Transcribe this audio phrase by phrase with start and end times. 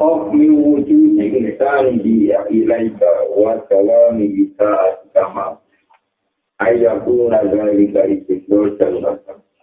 [0.00, 1.98] of min wujudi insani
[2.50, 3.06] ilaika
[3.36, 5.56] wa salami bisa sama
[6.58, 9.18] ayakuna zalika istiqlal salam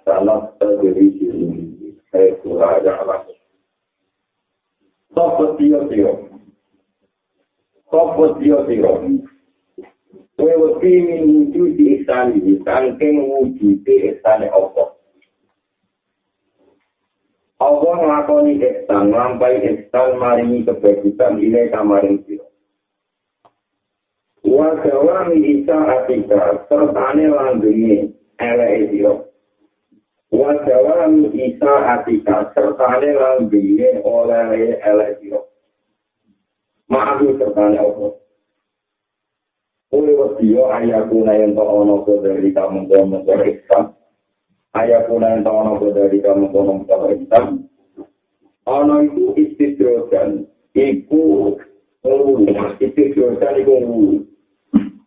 [0.05, 3.23] salam tadiri sirumi saya kuraja alam
[5.16, 6.12] sopa tiyo tiyo
[7.91, 8.91] sopa tiyo tiyo
[10.38, 14.95] wewati min wujudi insani insani ken wujudi insani Allah
[17.95, 22.43] nglakoni ihsan, nglampahi ihsan maringi kebajikan ini kamaring sira.
[24.43, 28.12] Wa dawami isa atika sertane langgenge
[28.43, 29.15] eleke sira.
[30.35, 35.40] Wa dawami isa atika sertane langgenge oleh eleke sira.
[36.91, 38.19] Maafu sertane Allah.
[39.95, 43.95] Kowe wedi ayaku nayen to ana dari kamu kamu ihsan.
[44.76, 47.40] Ayat puna yang tahu nopo dari kamu kono kabar kita.
[48.65, 50.43] Ono itu istidrojan,
[50.76, 51.55] iku
[52.04, 52.43] ngulu,
[52.84, 54.15] istidrojan iku ngulu.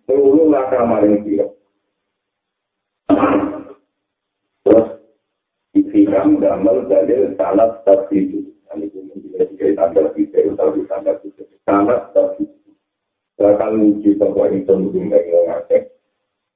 [0.08, 1.46] Ngulu lah kamarin dia.
[4.64, 4.88] Terus,
[5.76, 8.46] ikhram gamel dalil salat tertidu.
[8.72, 11.42] Ini pun juga juga tanda kita, atau tanda kita.
[11.66, 12.72] Salat tertidu.
[13.36, 15.66] Bakal uji bahwa itu mungkin orang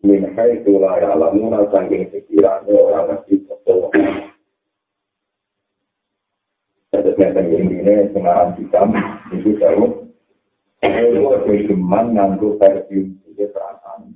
[0.03, 3.87] min hai tu la ya lamuna sangking sekiranya orang ngerti betul.
[6.93, 8.93] Jadi yang ini sekarang hitam
[9.33, 10.13] itu jauh.
[10.83, 14.13] Itu ada cuman nganggu versi itu perasaan.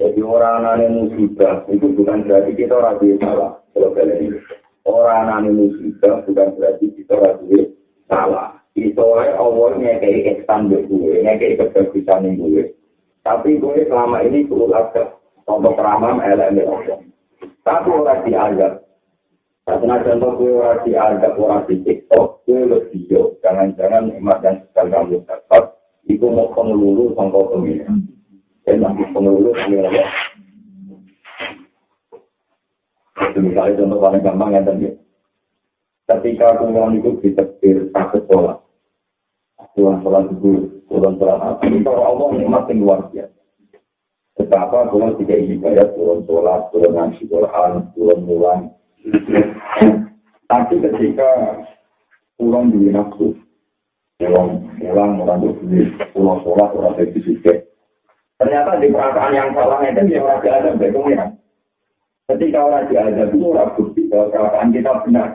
[0.00, 3.60] Jadi orang aneh musibah itu bukan berarti kita ragu salah.
[3.76, 4.38] Kalau kalian ini.
[4.88, 7.76] Orang aneh musibah bukan berarti kita ragu
[8.08, 8.56] salah.
[8.76, 12.76] Itu Allah ngekei eksan gue, ngekei kebagusan gue.
[13.26, 15.02] Tapi gue selama ini berulat ke
[15.42, 17.02] contoh keramam elek Allah.
[17.66, 18.72] Tapi orang dianggap.
[19.66, 23.34] Karena contoh gue orang dianggap orang di TikTok, gue bervideo.
[23.42, 25.74] Jangan-jangan emak dan sekali kamu dapat,
[26.06, 27.98] itu mau pengelulu contoh pemilihan.
[28.62, 30.06] Dan nanti pengelulu pemilihan.
[33.26, 34.86] Itu misalnya contoh paling gampang yang tadi.
[36.06, 38.62] Ketika aku itu ditekir sakit sholat.
[39.76, 40.72] Tuhan sholat dulu.
[40.88, 43.40] turun sholat apa itu Allah nikmat yang luar biasa.
[44.40, 48.60] Betapa turun tiga ibadah turun sholat turun ngaji Quran turun mulan
[50.46, 51.30] tapi ketika
[52.38, 53.34] pulang di nafsu
[54.18, 57.34] pulang pulang orang berdiri pulang sholat orang berdiri
[58.36, 61.30] ternyata di perasaan yang salah itu dia orang ada berkumpulan
[62.30, 65.28] ketika orang ada itu orang bukti bahwa perasaan kita benar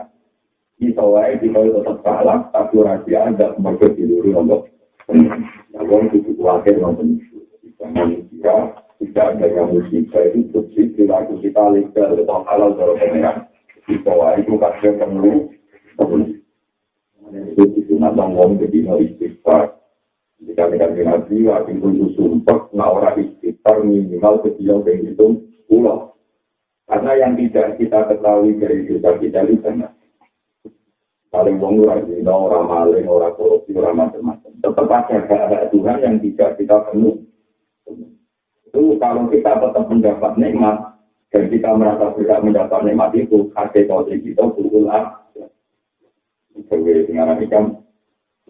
[0.80, 4.68] kita wae kita tetap salah tapi orang ada sebagai diri untuk
[5.72, 7.18] Namun itu khawatir nonton
[7.82, 8.54] manusia
[9.02, 13.50] tidak ada yang musibah itu bersih perilaku kita legal atau halal dalam pemerintah
[13.90, 15.50] di bawah itu kasih perlu
[17.32, 19.74] itu disunat ngomong jadi no istighfar.
[20.42, 25.26] Jika mereka nabi wakil itu sumpah nah orang istighfar minimal kecil yang itu
[25.66, 26.14] pulau
[26.86, 29.90] karena yang tidak kita ketahui dari kita itu banyak
[31.32, 36.16] paling wong ora dina ora maling ora korupsi ora macam-macam tetap ada keadaan Tuhan yang
[36.20, 37.24] tidak kita penuh
[38.68, 40.76] itu kalau kita tetap mendapat nikmat
[41.32, 45.08] dan kita merasa tidak mendapat nikmat itu hakikat kita berulang
[46.52, 47.64] sebagai dengan ikan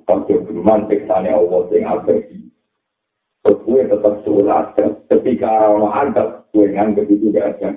[0.02, 2.50] kalau berman teksane Allah yang abadi
[3.46, 4.74] terus gue tetap sholat
[5.06, 7.68] ketika orang ada gue nganggap itu gak ada.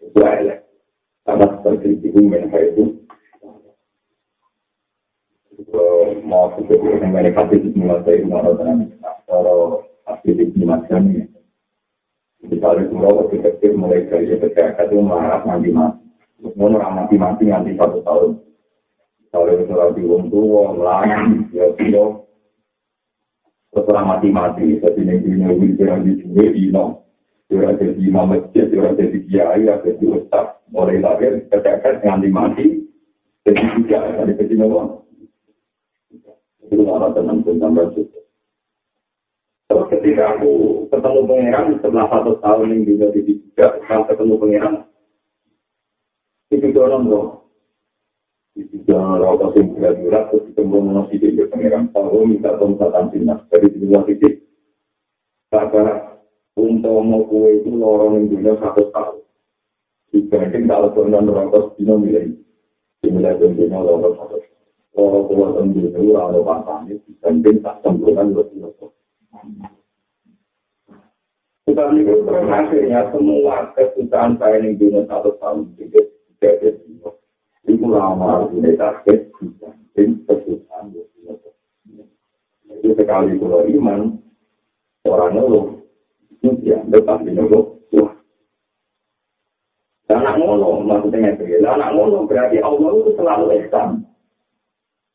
[0.00, 0.60] Itu elek
[1.26, 2.20] karena seperti itu
[6.26, 8.92] mau seperti yang mereka itu menguasai umar dan
[9.24, 11.24] kalau aktivitas macam ini.
[12.44, 16.04] Jadi kalau pulau waktu kecil mulai dari PKK itu marah mati mati.
[16.54, 18.30] Mau mati mati nanti satu tahun.
[19.32, 21.92] Kalau itu lagi wong tua, melayang, ya sih
[23.74, 24.80] setelah mati mati.
[24.80, 27.04] Tapi ini punya wilayah di sini di no.
[27.46, 30.58] Dia jadi imam masjid, dia jadi kiai, dia jadi ustaz.
[30.70, 32.66] Mulai lahir, PKK nganti mati.
[33.46, 35.05] Jadi tiga, dari kecil nopo.
[36.66, 38.24] Itu orang tenang pun tambah cukup.
[39.66, 44.74] Terus ketika aku ketemu pangeran setelah satu tahun yang juga di tiga, kalau ketemu pangeran,
[46.54, 47.28] itu dorong dong.
[48.86, 51.90] Jangan rokok sing berat-berat terus ditembung nasi di pengiran.
[51.92, 52.56] Tahu minta
[53.12, 53.42] sinas.
[53.52, 54.46] Jadi di luar titik.
[55.50, 56.16] Kata
[56.56, 59.20] untuk mau kue itu lorong yang dunia satu tahun.
[60.14, 62.32] Dibanding kalau pernah rokok dino milih.
[63.04, 64.45] Dimulai dunia lorong satu
[64.96, 68.88] Lorong kue dunia itu lalu pasangnya dibanding tak sempurna lebih lebih.
[71.68, 72.14] Sebab itu
[72.48, 75.68] akhirnya semua kesusahan saya yang dunia satu tahun.
[75.76, 76.00] Jadi
[76.40, 76.70] tidak ada
[77.66, 80.84] Iku lama ini target dibanding kesusahan
[82.80, 84.00] Itu sekali kalau iman,
[86.40, 87.30] itu dianggap pasti.
[90.06, 91.58] Dan anak ngono, maksudnya ngerti.
[91.66, 94.06] Anak ngono berarti Allah itu selalu ihsan.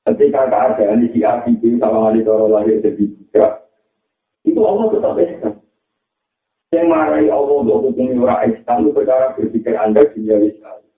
[0.01, 3.69] Ketika keadaan di ABB sama wali toro lahir jadi juga,
[4.41, 5.53] itu Allah tetap ihsan.
[6.73, 10.89] Yang marahi Allah untuk hukum orang ihsan itu perkara berpikir Anda dunia sekali.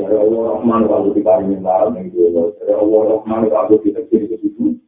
[0.00, 2.56] Dari Allah Rahman kalau diparingi malam yang dulu.
[2.56, 4.80] Dari Allah Rahman kalau kita kiri ke situ.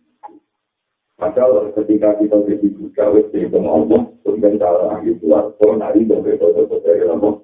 [1.21, 6.33] Padahal ketika kita jadi buka, wes di Allah, kemudian cara lagi keluar, kalau nari dari
[6.41, 7.35] foto-foto dari Allah.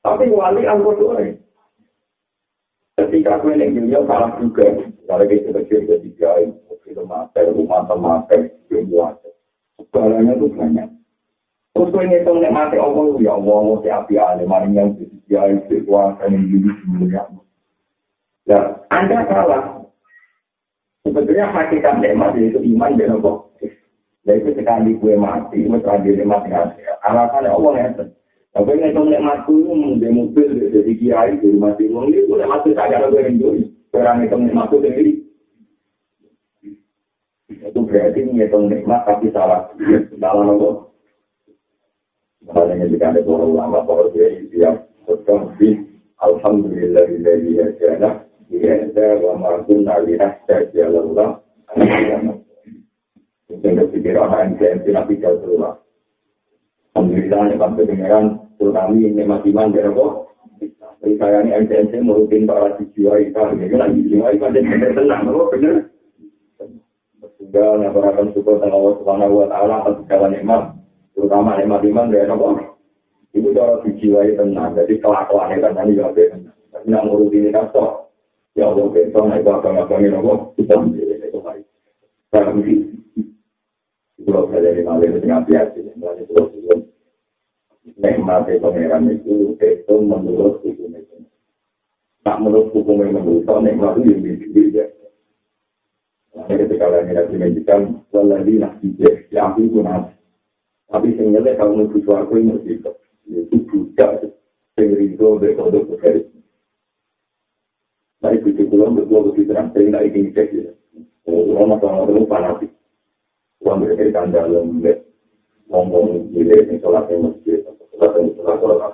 [0.00, 1.20] Tapi wali angkot dua
[3.00, 4.76] Ketika gue yang dunia kalah juga,
[5.08, 6.42] kalau kita kecil jadi gay,
[6.84, 9.16] kita mati, rumah mati, semua.
[9.80, 10.88] Segalanya itu banyak.
[11.72, 16.44] Terus gue ngitung mati Allah, ya Allah, mau api ale, maring yang disediai, kekuasaan yang
[16.44, 17.22] hidup semuanya.
[18.44, 18.60] Ya,
[18.92, 19.62] Anda salah.
[21.08, 23.48] Sebenarnya hakikat nikmat itu iman dan Allah.
[24.28, 27.88] Jadi ketika di gue mati, gue terakhir mati mati Alasannya Allah ya.
[28.50, 29.54] Tapi ngitung nikmatku,
[30.02, 31.86] dia mobil, jadi kiai, jadi mati.
[31.86, 33.62] Ini gue mati saja, gue rindu.
[33.94, 35.22] Orang ngitung nikmatku sendiri.
[37.46, 39.70] Itu berarti ngitung nikmat tapi salah.
[40.18, 40.74] Dalam Allah.
[42.50, 45.86] Makanya jika ada para ulama, para kiai siap berkongsi,
[46.18, 51.38] Alhamdulillah dari hajana, ada wa ma'akun nalirah saja Allah.
[53.46, 55.30] Mungkin berpikir orang yang tidak bisa.
[56.90, 58.26] Alhamdulillah, ya Pak Pengeran,
[58.58, 60.12] terutama ini masih iman dari kok.
[61.00, 63.56] Tapi saya ini MCMC merutin para dijiwai kita.
[63.56, 65.76] Ini lagi dijiwai pada yang tenang, apa benar?
[67.40, 70.62] Sehingga nyatakan syukur dengan Allah Subhanahu wa taala atas segala nikmat
[71.16, 72.48] terutama nikmat iman dari nopo
[73.32, 74.76] itu cara dijiwai tenang.
[74.76, 76.56] Jadi kelakuan itu kan juga tenang.
[76.70, 78.12] Tapi nak ngurus ini kan sok
[78.54, 81.64] ya Allah besok naik apa ini nopo kita menjadi itu baik.
[82.30, 82.72] tapi
[84.20, 86.46] itu loh saya malam itu nggak biasa mulai itu loh
[87.96, 91.16] nikmat pangeran itu itu menurut hukum itu
[92.20, 94.20] tak menurut hukum yang menurut nikmat itu yang
[94.52, 94.84] beda
[96.30, 97.80] Nah, ketika lagi nanti menunjukkan,
[98.14, 98.86] waladhi nasi
[99.34, 100.14] ya aku pun nasi.
[100.86, 102.90] Tapi sebenarnya kalau mau butuh aku ini itu
[103.30, 104.30] itu budak
[104.78, 106.26] yang rindu berkodok bergaris.
[108.22, 110.72] Tapi butuh pulang betul betul terang, saya nggak ingin cek ya.
[111.26, 112.70] Kalau masalah itu fanatik,
[113.60, 114.80] uang berkaitan dalam
[115.70, 117.62] ngomong gile yang sholat yang masjid,
[117.94, 118.92] sholat yang sholat sholat.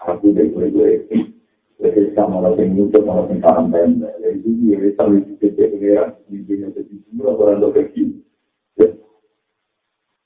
[0.00, 0.90] Aku dan gue gue
[1.80, 4.12] Jadi sama lagi nyucuk sama yang paham pendek.
[4.20, 7.88] Jadi dia bisa lebih kecil pengeran, di sini jadi semua orang dokter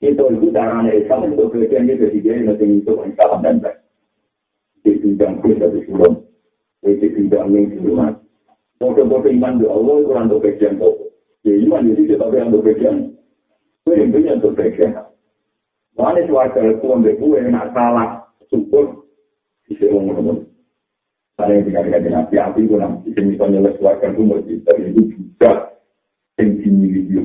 [0.05, 3.77] itu itu darahnya Islam itu itu jadi dia nanti itu Islam dan baik.
[4.85, 6.13] Di bidang pun dari sulam,
[6.85, 8.13] di bidang yang siluman.
[8.75, 11.09] Foto-foto iman di Allah itu untuk kerjaan foto.
[11.47, 13.14] Ya iman jadi kita tapi untuk kerjaan.
[13.85, 14.57] Itu intinya untuk.
[15.93, 16.33] Mana itu
[16.89, 17.37] ambil kue
[17.71, 19.05] salah syukur
[19.69, 20.41] bisa ngomong-ngomong.
[21.37, 25.75] Yang nabi api itu nanti itu mau itu juga
[26.41, 27.19] yang dimiliki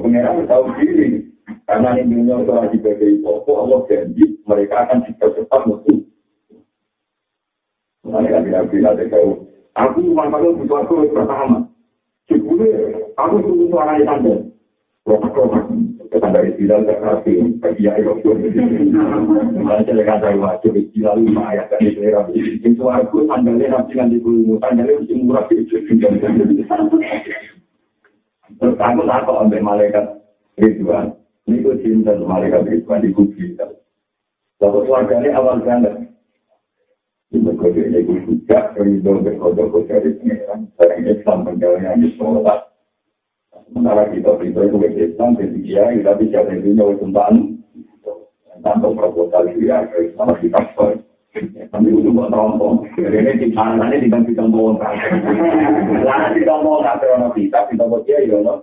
[0.00, 1.28] pengeran tahu diri.
[1.66, 5.62] Karena ini dunia itu Allah janji mereka akan cepat-cepat.
[8.06, 9.30] Mereka bilang-bilang tahu.
[9.76, 11.65] Aku manfaatnya butuh aku pertama.
[12.26, 14.34] Sebelumnya, aku tunggu suara yang tanda.
[15.06, 15.64] Rokat-rokat.
[16.10, 17.38] Ketan dari bilang ke kasih.
[17.62, 18.10] Bagi ya, itu.
[19.62, 22.26] Mereka kata, wajib istilah lima ayat dari selera.
[22.34, 24.58] Itu aku tandanya nanti nanti dulu.
[24.58, 25.46] Tandanya mesti murah.
[28.56, 30.04] Terus aku tak ambil malaikat
[30.56, 31.12] Ridwan.
[31.46, 33.54] Ini ku cinta malaikat Ridwan di kubri.
[34.56, 36.05] Lalu keluarganya awal ganda.
[37.34, 40.70] Kode ini juga ridho berkodok dari pengeran.
[40.78, 42.70] Sering Islam penggalannya di sholat.
[43.66, 47.36] Sementara kita ridho itu ke Islam, jadi dia kita bisa ridhonya oleh tumpahan.
[48.62, 51.02] Tanpa proposal dia ke Islam kita sholat.
[51.74, 52.86] Tapi itu buat rompong.
[52.94, 54.94] Jadi ini di mana ini di tombol kan.
[55.90, 58.62] Lalu di tombol kan terus kita di tombol dia ya no.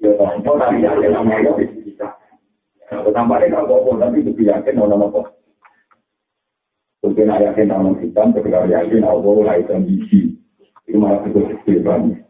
[0.00, 2.08] Ya tombol tapi ya nama ya bisa.
[2.88, 4.32] Kalau tambah ini kalau tapi itu
[4.74, 5.41] nono nopo.
[7.02, 10.38] Mungkin ayah yakin tanam hitam, ketika yakin Allah hitam biji.
[10.86, 12.22] Itu malah cukup kecil banget.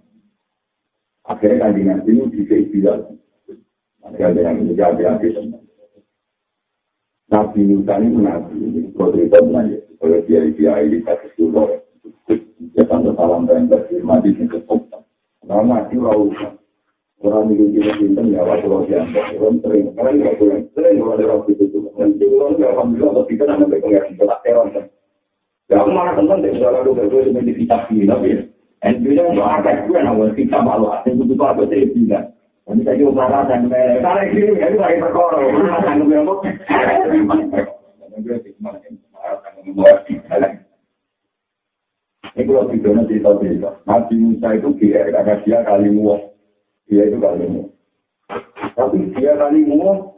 [1.29, 2.99] Akhirnya kan dengan ini bisa istilah.
[4.03, 5.63] Ada yang menjadi hati teman.
[7.33, 11.81] Nabi Musa ini nabi, kalau cerita menanya, kalau dia dia ini kasih suruh,
[12.29, 15.01] dia tanda salam dan berfirman di sini kesempatan.
[15.49, 16.29] Nah, mati rauh.
[17.23, 21.15] Orang itu kita cinta ya waktu lo yang orang sering, karena nggak boleh sering kalau
[21.15, 21.79] ada waktu itu.
[21.95, 24.85] Dan itu orang nggak alhamdulillah waktu kita nanti pengen kita teror kan.
[25.71, 28.31] Ya malah teman deh, kalau lu berdua sebenarnya kita pilih tapi
[28.83, 32.35] dan juga untuk ada gue namun kita malu asing itu tuh apa sih tidak.
[32.67, 36.43] Tapi saya juga merasa dan karena ini ya itu lagi perkara, mana tanggung jawab.
[42.33, 46.32] Ini kalau videonya cerita-cerita, Nabi Musa itu GR, karena dia kali muak.
[46.93, 47.73] Dia itu kalimu.
[48.77, 50.13] Tapi dia kalimu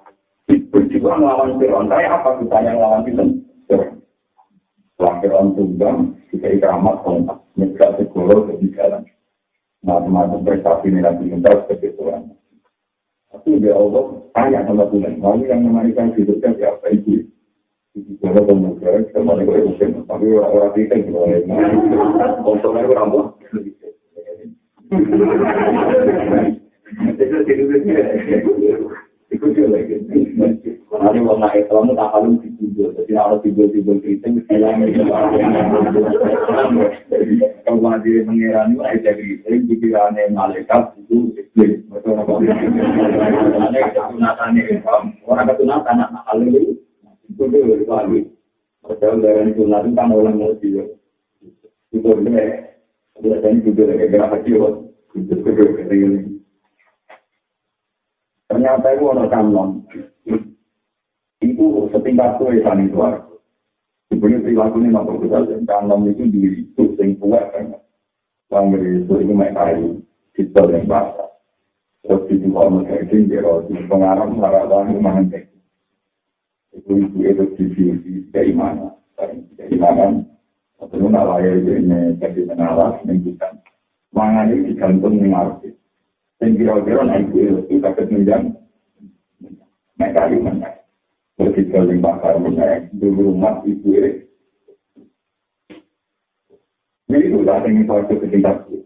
[0.75, 1.87] berjuang melawan Fir'aun.
[1.87, 3.23] Kayak apa kita yang melawan kita?
[3.71, 7.39] Setelah Fir'aun tunggang, kita ikramat kontak.
[7.55, 9.07] Mereka segoro ke jalan.
[9.87, 12.35] Macam-macam prestasi ini nanti minta seperti Tuhan.
[13.31, 15.23] Tapi dia Allah tanya sama Tuhan.
[15.23, 17.31] Lalu yang memanikan hidupnya siapa itu?
[18.19, 21.31] Kalau kemudian, kemarin gue mungkin, tapi orang-orang kita juga,
[22.43, 23.39] kontrolnya gue rambut.
[29.35, 29.65] Itu itu.
[30.95, 34.95] Nanti mau naik Islam tak kalau tidur, jadi kalau kita mesti lagi.
[37.67, 41.83] Kalau mati pangeran itu ada di sini pikirannya malaikat itu iklim.
[41.91, 42.41] Betul apa?
[42.41, 44.63] Karena ketunatannya
[45.27, 46.79] orang ketunatan anak hal itu
[47.27, 48.31] itu dulu lagi.
[48.87, 50.85] Padahal dari ketunatan kan orang mau dia.
[51.91, 52.45] Itu dia.
[53.19, 54.63] Biasanya juga lagi gerak kecil.
[55.19, 55.83] Itu juga
[58.49, 59.85] Ternyata itu ada kanon.
[61.41, 63.25] Itu setingkat ya saling keluar.
[64.13, 67.75] Sebenarnya perilaku ini mampu kita kanon itu diri itu sing kuat kan.
[68.53, 70.05] Bang itu itu main kayu,
[70.37, 71.27] kita yang basah.
[72.05, 73.41] Terus itu kalau mereka itu dia
[73.89, 75.25] pengarah marah itu mana
[76.77, 79.01] Itu itu itu sisi keimanan,
[79.57, 80.29] keimanan.
[80.77, 83.53] Atau nggak lahir ini jadi mengalah menunjukkan.
[84.13, 85.73] Mangan ini digantung dengan arti.
[86.45, 88.53] Dan kira-kira naik gue kita ketunjang.
[89.97, 90.77] Naik kali mana.
[91.41, 92.93] Berkita lima kali naik.
[93.01, 94.13] Dulu rumah ibu ini.
[97.09, 98.77] Jadi itu lah yang suatu kecintaan.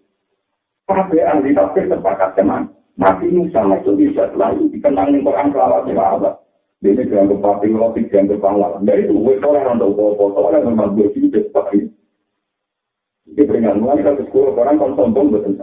[0.87, 2.71] Tapi ahli tafsir terpakat teman.
[2.95, 6.35] Nabi Musa itu bisa selalu dikenang di Quran selawat selawat.
[6.79, 8.87] Ini dianggap papi roti, dianggap pahlawan.
[8.87, 11.91] Dari itu, gue soalnya untuk bawa-bawa, soalnya memang gue seperti itu.
[13.35, 15.59] Ini peringatan, kita ke sekolah, orang kan sombong betul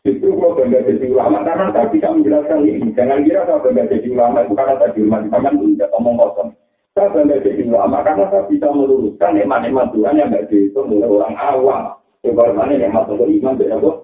[0.00, 2.88] Justru kalau bangga jadi ulama, karena saya bisa menjelaskan ini.
[2.96, 6.16] Jangan kira saya bangga jadi ulama, itu karena saya di rumah Jangan pun tidak ngomong
[6.16, 6.50] kosong.
[6.96, 11.34] Saya bangga jadi ulama, karena saya bisa meluruskan nikmat-nikmat Tuhan yang tidak dihitung oleh orang
[11.36, 11.82] awam.
[12.24, 13.96] Sebagaimana nikmat untuk iman, tidak kok.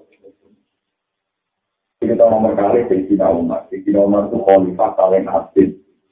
[2.07, 3.67] Kita nomor kali Sayyidina Umar.
[3.73, 5.69] Sayyidina Umar itu khalifah paling aktif.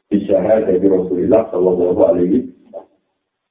[0.08, 2.50] Disyahar dari Rasulullah Sallallahu Alaihi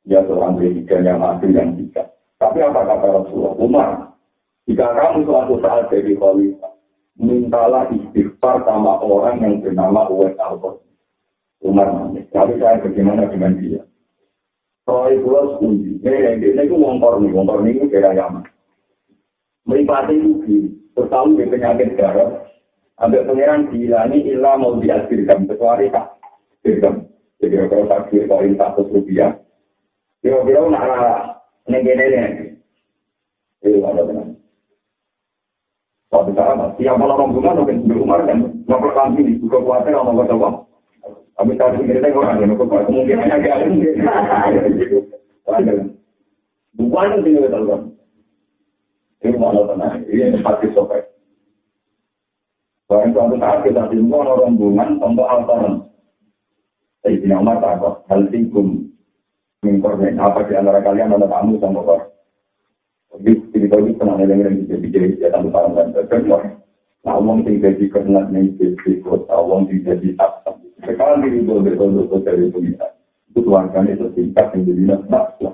[0.03, 2.11] Ya seorang presiden yang adil yang bijak.
[2.35, 3.55] Tapi apa kata Rasulullah?
[3.55, 3.89] Umar,
[4.63, 6.73] jika kamu suatu saat jadi khalifah,
[7.19, 10.59] mintalah istighfar sama orang yang bernama Uwais al
[11.63, 12.27] Umar nangis.
[12.31, 13.83] Tapi saya bagaimana dengan dia?
[14.83, 16.03] Kalau itu harus uji.
[16.03, 18.43] Ini ini itu wongkor nih, wongkor nih itu kira Yaman.
[19.63, 22.43] Meripati uji, tertahu di penyakit darah.
[22.99, 26.19] Ambil pangeran gila ini ilah mau diasirkan kecuali tak
[26.67, 27.07] dirgam.
[27.39, 29.39] Jadi kalau tak kira koin satu rupiah,
[30.19, 30.83] kira-kira nak
[31.71, 32.23] negene ini.
[32.27, 32.42] Itu
[36.13, 40.13] Tapi cara siapa orang bunga mungkin di rumah kan nomor kami di buka kuasa orang
[40.13, 40.49] mau coba.
[41.33, 45.09] Tapi kalau di kita orang yang kok kemungkinan agak ada gitu.
[46.77, 47.81] Bukan yang tinggal tahu kan.
[49.23, 51.01] Ini mana tenang, ini pasti sopek.
[52.91, 55.87] Barang suatu saat kita timbul orang rombongan untuk altaran.
[57.01, 58.93] Sayyidina Umar takut, hal tingkum
[59.63, 62.12] mengkorban apa di antara kalian ada tamu sama kor.
[63.13, 66.41] Jadi cerita itu pernah ada yang jadi jadi kegiatan barang dan terkenal.
[67.03, 70.55] Nah, uang tinggal di kernet nih jadi kota, uang tinggal di atas.
[70.81, 72.97] Sekarang di itu betul betul dari pemirsa.
[73.29, 75.53] Itu tuangkan itu tingkat yang jadi nafsu.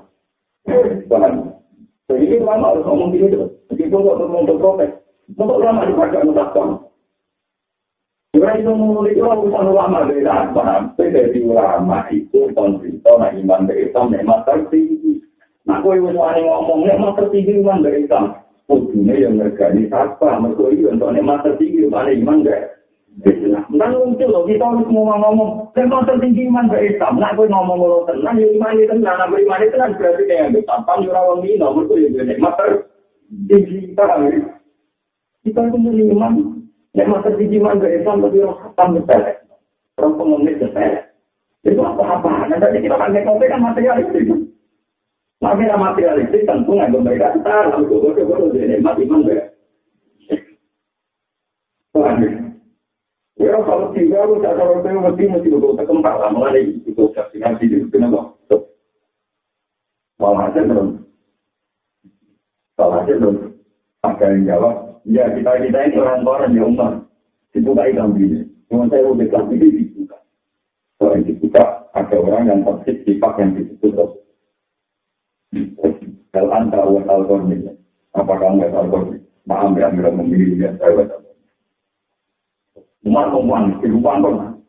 [2.10, 3.50] Jadi lama harus ngomong terus.
[3.70, 4.90] Meskipun kok ngomong untuk protes,
[5.34, 6.68] untuk lama dipakai takon.
[8.30, 10.94] Jika itu mulai itu urusan ulama dari apa?
[10.94, 15.18] Dari ulama itu konflik, nah iman dari memang tertinggi.
[15.68, 18.36] Nah, kowe wis wani ngomong nek mau tertinggi iman dari Islam.
[18.70, 20.38] Kudune yang ngergani siapa?
[20.38, 22.80] Mergo iki untuk nek mau tertinggi iman iman gak.
[23.70, 25.74] Nang muncul loh, kita harus ngomong-ngomong.
[25.74, 29.16] Dan masa tinggi iman ke Islam, nak gue ngomong lo tenang, ya iman itu tenang,
[29.18, 32.24] nak iman itu tenang, berarti kayak yang tampang, ya orang ini, nomor itu ya gue
[32.24, 32.54] nikmat
[33.50, 34.04] tinggi kita.
[35.42, 36.32] Kita itu punya iman,
[36.96, 39.32] nikmat tinggi iman ke Islam, tapi orang khatam sepele.
[39.98, 40.98] Orang pengemis sepele.
[41.60, 44.39] Itu apa-apa, nanti kita kan nekotnya kan materialistik.
[45.40, 49.50] Makanya materialistik tentu nggak mereka kita, lalu gue-gue-gue, nikmat iman ke
[53.40, 57.08] Ya kalau tiga lu tak tahu itu mesti mesti lu tak kembar lah mulai itu
[57.16, 58.36] saksikan sih itu kenapa?
[60.20, 61.00] Malah aja belum.
[62.76, 63.36] Malah aja belum.
[64.04, 64.74] Ada yang jawab,
[65.08, 66.92] ya kita kita ini orang orang di umat
[67.56, 68.44] dibuka ikan bini.
[68.68, 70.20] Cuma saya udah kasih di dibuka.
[71.00, 71.64] Kalau yang dibuka
[71.96, 73.56] ada orang yang toksik sifat yang
[76.30, 77.50] Kalau anda awal alkohol
[78.14, 79.18] apa kamu awal alkohol?
[79.48, 81.10] Maaf ya, memilih ya saya
[83.00, 84.60] Umar ngomong, ibu pantun.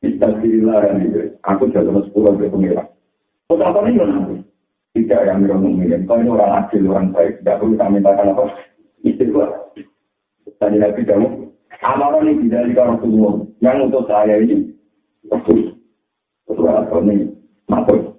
[0.00, 1.36] Kita dilarang itu.
[1.44, 2.86] Aku jalan sepuluh ke pengira.
[3.46, 4.36] Kau tahu ini nanti.
[4.96, 6.00] Tidak yang ngomong ini.
[6.08, 7.42] Kau ini orang adil, orang baik.
[7.42, 8.44] Tidak perlu kami mintakan apa.
[9.04, 9.50] Istighfar.
[10.58, 11.28] Tadi Nabi kamu.
[11.78, 13.34] Amaran ini tidak di Rasulullah.
[13.62, 14.56] Yang untuk saya ini.
[15.30, 15.58] Rasul.
[16.50, 17.16] Rasul ini.
[17.70, 18.17] Makhluk.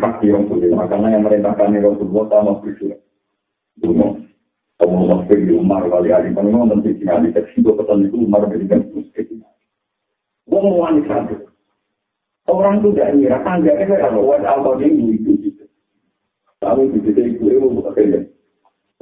[0.00, 0.72] Sifat yang sulit.
[0.72, 2.96] Makanya yang merintahkan Rasulullah sama bersyukur.
[3.84, 4.16] Bunuh.
[4.80, 8.16] Kamu masuk di Umar kali hari kan memang nanti tinggal di teksi dua pesan itu
[8.24, 9.28] Umar berikan musik.
[10.48, 11.52] Wong wanita itu.
[12.48, 15.68] Orang itu tidak ngira tangga itu kalau wan alkohol ini itu gitu.
[16.64, 18.24] Tapi di situ itu itu bukan kerja.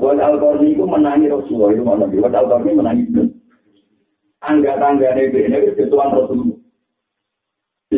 [0.03, 2.11] Wan alkohol itu menangi Rasulullah itu mana?
[2.11, 3.23] Wan alkohol ini menangi itu.
[4.43, 6.58] Angga tangga ini ini itu tuan Rasulullah.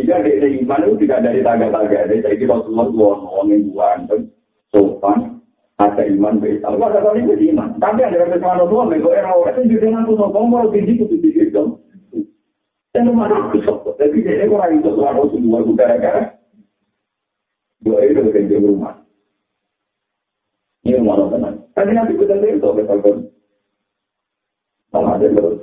[0.00, 3.99] Jika di iman itu tidak dari tangga-tangga, dari Rasulullah itu orang yang buan,
[4.73, 5.19] sopan,
[5.76, 6.64] ada iman baik.
[6.64, 7.76] Kalau ada kali itu iman.
[7.76, 11.04] Tapi ada yang bersama tua, mereka era orang itu juga nanti sombong, mau tinggi itu
[11.21, 11.76] tinggi dong.
[12.97, 13.97] Dan mana aku sombong.
[14.00, 16.23] Tapi dia orang itu tuan Rasulullah itu gara-gara
[17.85, 18.95] dua itu dengan di rumah.
[20.85, 21.57] Ini rumah tenang.
[21.76, 23.16] Tapi nanti kita lihat itu betul
[24.88, 25.61] Sama ada terus.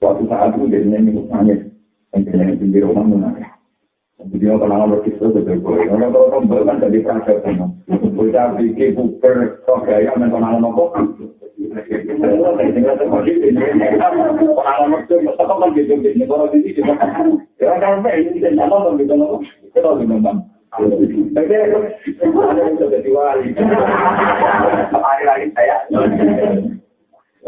[0.00, 1.69] Suatu saat itu dia nyanyi nangis.
[2.10, 3.06] Yang dia di rumah.
[4.20, 5.88] Jadi orang kenal berkisah betul boleh.
[5.88, 7.72] Orang kalau tombol kan jadi prasar sama.
[7.88, 10.92] Kita bikin buper kok gaya mengenal nopo.
[10.92, 11.16] Orang
[14.92, 15.94] itu tetap kan gitu.
[16.28, 16.94] Kalau di sini juga.
[17.56, 19.40] Ya kan ini tidak nyala gitu nopo.
[19.72, 20.44] Kita lebih memang.
[20.70, 23.56] Tapi ada yang sudah diwali.
[24.92, 25.76] Hari lagi saya.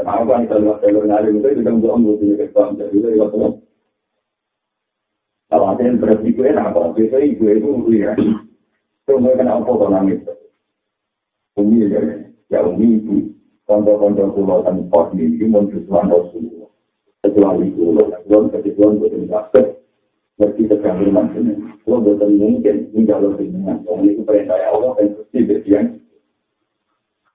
[0.03, 2.81] Aku kan kalau kalau ngalim itu juga belum butuh kesempatan.
[2.81, 3.61] Jadi kalau
[5.52, 6.96] Kalau berarti gue apa?
[6.96, 8.16] Biasa ibu itu ya.
[9.04, 10.24] Tunggu kenapa kok nangis?
[11.60, 12.00] Umi ya,
[12.48, 13.28] ya umi ibu.
[13.68, 16.72] Konco-konco pulau dan pos ini mau sesuatu Rasulullah.
[17.20, 19.66] Kecuali pulau, pulau kecuali bukan basket.
[20.40, 21.54] Ngerti sedang firman ini.
[21.84, 23.84] Pulau bukan mungkin tinggal lebih dengan.
[23.84, 25.84] Orang itu perintah Allah dan pasti berdiam.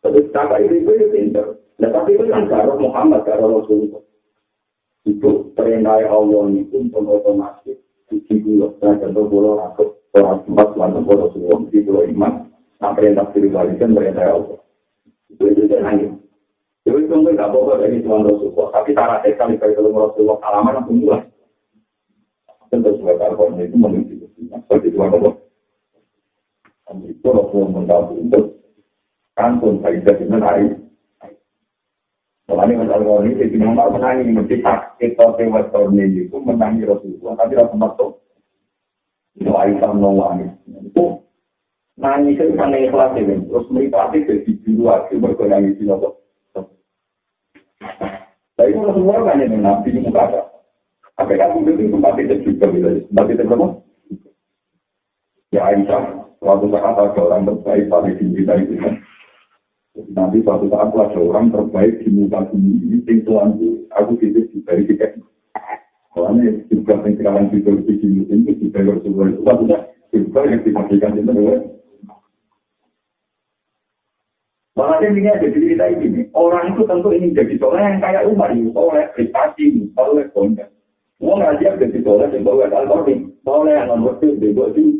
[0.01, 1.45] Tapi kakak itu gue pinter.
[1.77, 2.49] Nah, tapi itu kan
[2.81, 4.01] Muhammad, karo Rasulullah.
[5.05, 7.77] Itu perintah Allah itu pun otomatis
[8.07, 9.83] suci kula dan contoh kula aku
[10.15, 12.47] ora sempat lan kula suwun iki kula iman
[12.79, 14.59] nak perintah diri balikan perintah Allah
[15.27, 16.11] itu itu nangis
[16.87, 20.91] jadi itu enggak apa-apa dari Tuhan Rasulullah tapi syarat sekali dari Tuhan Rasulullah alaman aku
[20.95, 21.21] mulai
[22.71, 24.13] tentu sebuah karbon itu menuju
[24.47, 25.35] seperti Tuhan Allah
[27.03, 28.45] itu Rasulullah mendapat untuk
[29.35, 30.41] kantun faidah dengan
[32.47, 37.35] Soalnya masalah ini, jadi nomor menangi, mesti sakit atau tewas tahun ini, itu menangi Rasulullah,
[37.35, 38.23] tapi rasa masuk.
[39.35, 40.55] Itu Aisyah nongwani.
[40.87, 41.27] Itu
[41.99, 46.23] nangis itu kan ikhlas ini, terus meripati jadi biru lagi, berkenangi di nopo.
[48.55, 50.41] Tapi kalau semua kan ini, nabi ini muka apa?
[51.19, 53.67] Apa kamu itu tempat itu juga, tempat itu berapa?
[55.51, 56.03] Ya Aisyah,
[56.39, 58.87] waktu saat ada orang terbaik, paling tinggi dari itu
[60.13, 63.57] Nanti suatu saat ada orang terbaik di muka bumi ini, sing tuan
[63.97, 65.17] aku titip dari tiket.
[66.13, 69.41] Soalnya juga yang sekarang di televisi itu juga harus sebuah itu,
[70.13, 71.61] juga yang dipastikan itu adalah
[74.77, 79.09] Makanya ini ada cerita ini, orang itu tentu ingin jadi soleh yang kayak Umar, soleh
[79.17, 80.69] prestasi, soleh konten.
[81.17, 84.93] Mau ngajar jadi soleh, yang bawa al-Qur'an, soleh yang nomor itu,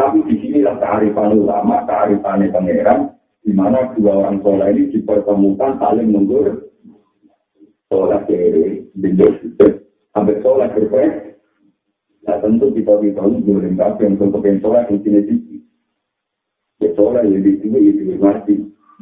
[0.00, 3.13] Tapi di sinilah kearifan ulama, kearifan pangeran,
[3.44, 6.72] di mana dua orang soleh ini dipertemukan saling menggur.
[7.92, 9.84] Soleh kiri bindur itu
[10.16, 11.36] sampai soleh berpek
[12.24, 15.38] ya tentu kita ini boleh tapi yang untuk yang soleh di sini sih
[16.80, 18.54] ya soleh ya di sini ya di mati.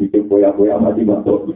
[0.02, 0.50] Itu poya
[0.82, 1.52] mati masuk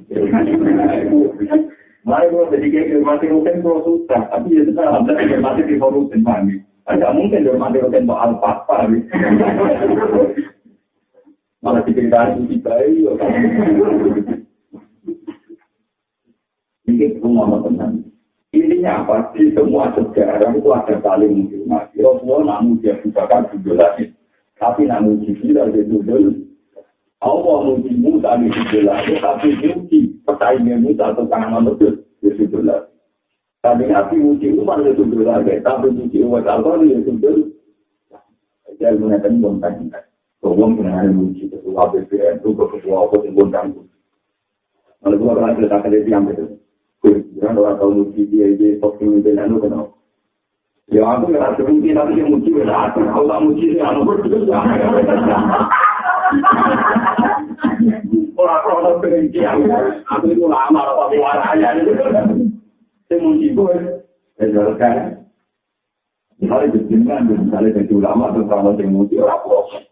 [2.06, 6.22] Mari kalau jadi kayak mati rutin kalau susah, tapi ya sudah alhamdulillah mati di rutin
[6.22, 6.54] paham
[6.86, 8.86] Tidak mungkin dia mati rutin untuk alpapa.
[11.66, 13.02] Malah diceritain di bayi.
[16.86, 18.06] Ini semua tenang.
[18.54, 19.34] Intinya apa?
[19.34, 21.98] Di semua sejarah itu ada saling menghormati.
[21.98, 24.14] Rasulullah namun dia bukakan judul lagi.
[24.62, 26.46] Tapi namun judul ada judul.
[27.18, 29.18] Allah muji Musa di judul lagi.
[29.18, 32.94] Tapi muji pesaingnya Musa atau tangan manusia di judul lagi.
[33.66, 35.58] Tapi Nabi muji Umar di judul lagi.
[35.66, 36.94] Tapi muji Umar Allah di.
[38.78, 39.90] Jadi mengatakan bontang.
[40.44, 43.68] Tolong dengan muji ketua BPN itu ketua apa yang bontang.
[45.00, 46.46] Lalu kita akan ceritakan dari yang itu.
[47.36, 49.92] Kan orang tahu muji dia dia posting itu anu kenal.
[50.90, 54.60] Ya aku nggak rasa mungkin tapi yang muji ya aku kalau muji sih anu berdua.
[58.36, 59.62] Orang orang berhenti aku
[60.26, 61.92] itu lama apa suaranya itu.
[63.06, 64.02] Saya muji gue,
[64.42, 65.22] ya kan.
[66.42, 69.85] Misalnya jenengan, misalnya jadi ulama terus kalau yang muji orang proses.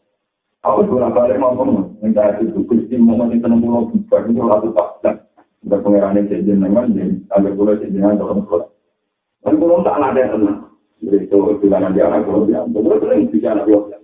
[0.64, 5.28] Aku bolak balik ngomong, minta itu Gusti mau nanti tenang pulau bukan itu ratu tak
[5.60, 6.88] Udah pengerannya jajan memang,
[7.28, 8.68] agak pula jajan dalam sekolah.
[9.44, 10.58] Dan kalau tak ada tenang,
[11.04, 13.92] jadi itu bilangan di anak pulau yang betul sering bisa anak pulau.
[13.92, 14.02] Yang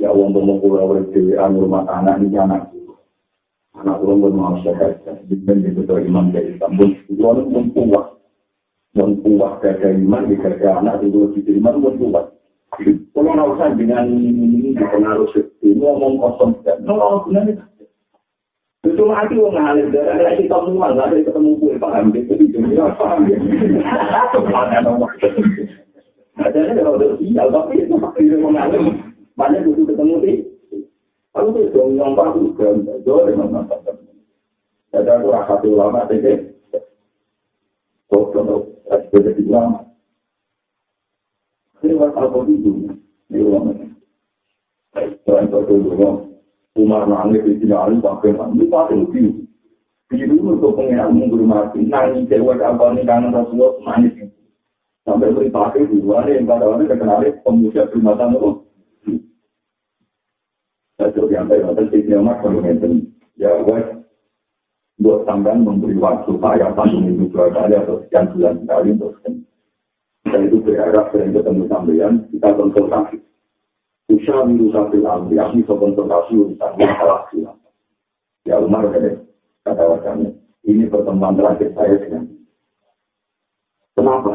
[0.00, 2.68] Ya uang ngomong pulau berdiri rumah anak ini anak
[3.80, 8.06] anak pulau pun mau sehat, jadi itu tuh imam dari Istanbul, itu orang pun kuat,
[8.92, 12.39] pun kuat dari iman di kerja anak itu di iman pun kuat.
[12.70, 16.54] Kalau nggak usah dengan ini dipengaruhi, ini ngomong kosong,
[16.86, 17.66] nol sebenarnya
[18.80, 22.88] Itu mati wong ngalir darah lagi ketemu mal, lagi ketemu gue paham gitu di dunia
[22.96, 23.36] paham ya.
[26.40, 28.80] Ada kalau udah sial tapi itu itu mengalir
[29.36, 30.36] banyak butuh ketemu sih.
[31.36, 33.84] Aku tuh dong yang bagus kan, jauh dengan mantap.
[34.96, 36.50] Ada aku rasa tuh lama tadi.
[38.08, 39.44] Kok kalau ada jadi
[41.80, 42.72] waktu itu?
[43.30, 43.50] Itu
[46.78, 49.42] Umar nangis di sini alim sampai mandi paling biru.
[50.06, 51.82] Biru untuk pengiran menghormati.
[51.82, 54.30] Nangis cewek apa nih karena Rasulullah nangis.
[55.02, 58.50] Sampai beri pakai dua yang pada orang terkenal pemuda tangga itu.
[61.00, 62.62] Saya yang saya nonton sih Umar kalau.
[63.40, 63.86] Ya wes
[65.00, 69.16] buat sampean memberi waktu saya paling itu dua kali atau sekian bulan sekali untuk
[70.30, 73.18] dan itu berharap sering ketemu sampean kita konsultasi
[74.10, 77.54] Usha miru kafil amri, aku bisa konsultasi urusan masalah silam.
[78.42, 80.34] Ya Umar kata wajahnya,
[80.66, 82.26] ini pertemuan terakhir saya dengan
[83.94, 84.32] Kenapa?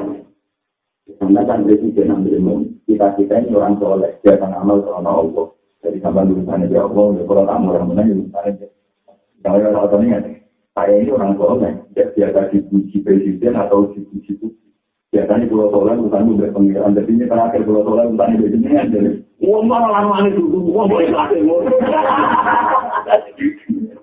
[1.19, 2.39] Karena kan presiden ambil
[2.87, 5.47] kita kita ini orang soleh, dia akan amal sama Allah.
[5.83, 8.67] Jadi sama urusannya dia Allah, ya kalau tak orang menang, urusannya
[9.43, 10.39] Kalau yang ini,
[10.71, 14.39] saya ini orang soleh, dia biasa dipuji presiden atau dipuji
[15.15, 16.91] Biasanya pulau soleh, urusan udah pengiran.
[16.91, 21.07] Jadi ini terakhir pulau soleh, urusan itu jadi Uang mana lama itu dulu, uang boleh
[21.07, 21.39] kelasnya.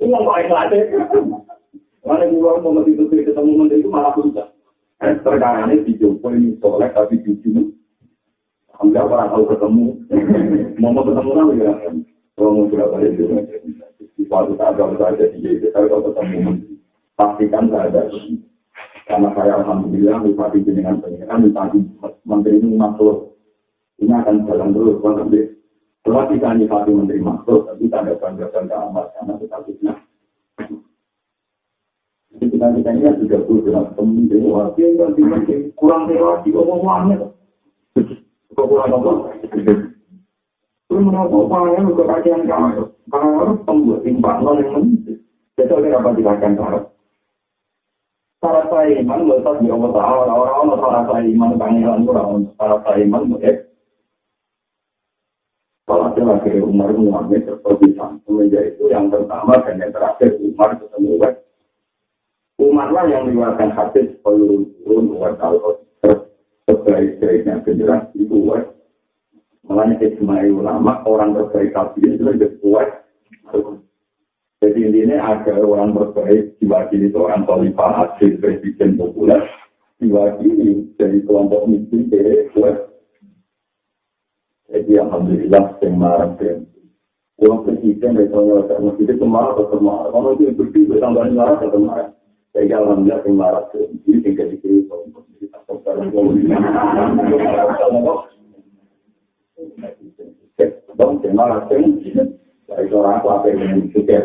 [0.00, 0.80] Uang boleh kelasnya.
[2.00, 4.56] Mana uang mau mesti itu ketemu menteri itu malah puncak.
[5.20, 7.76] Perkara ini dicoba ini soleh tapi jujur.
[8.80, 9.86] Enggak orang tahu ketemu.
[10.80, 11.72] Mau ketemu lagi ya.
[12.40, 13.44] Kalau mau sudah balik juga.
[14.16, 16.56] Di suatu saat kalau saya jadi kita kalau ketemu.
[17.20, 18.08] Pastikan saya ada.
[19.12, 21.84] Karena saya alhamdulillah bupati dengan pengiran tadi
[22.24, 23.36] menteri ini masuk
[24.00, 25.40] ini akan jalan terus nanti
[26.00, 29.98] setelah kita nyifati menteri makhluk tapi tanda banggakan ke amat karena kita fitnah.
[32.32, 35.22] Jadi kita kita ini juga perlu dengan pemimpin wah dia ganti
[35.76, 37.16] kurang dewa di omongannya
[38.56, 39.12] kok kurang apa?
[40.88, 45.20] Terus menurut upaya untuk kajian kamu, kalau harus pembuat timbang non yang menentu,
[45.60, 46.91] jadi oleh apa dikatakan syarat.
[48.42, 52.98] Syarat saya iman, letak di Allah Ta'ala, orang-orang syarat saya iman, pangeran kurang, syarat saya
[53.06, 53.22] iman,
[55.86, 61.22] Kalau ada lagi Umar mengalami perpisahan, semenjak itu yang pertama dan yang terakhir Umar ketemu
[61.22, 61.34] Wes.
[62.58, 65.78] Umar lah yang mengeluarkan hadis pelurun turun Umar kalau
[66.66, 68.66] terbaik-baiknya penjelas itu Wes.
[69.70, 73.06] Makanya ijma ulama orang terbaik kafir itu lebih kuat.
[74.62, 79.42] Jadi intinya ada orang terbaik diwakili seorang khalifah hasil presiden populer
[79.98, 82.78] diwakili dari kelompok miskin dari Wes.
[84.70, 86.70] Jadi alhamdulillah yang marah dan
[87.42, 90.14] Uang presiden dari tahun yang masih itu marah atau marah.
[90.14, 92.08] Kalau itu berdiri bertambah marah atau marah.
[92.54, 96.30] Jadi alhamdulillah yang marah dan ini tinggal di sini kalau untuk kita sekarang mau
[100.92, 101.82] Dong, yang marah dan
[102.68, 104.18] dari orang apa yang dengan juga.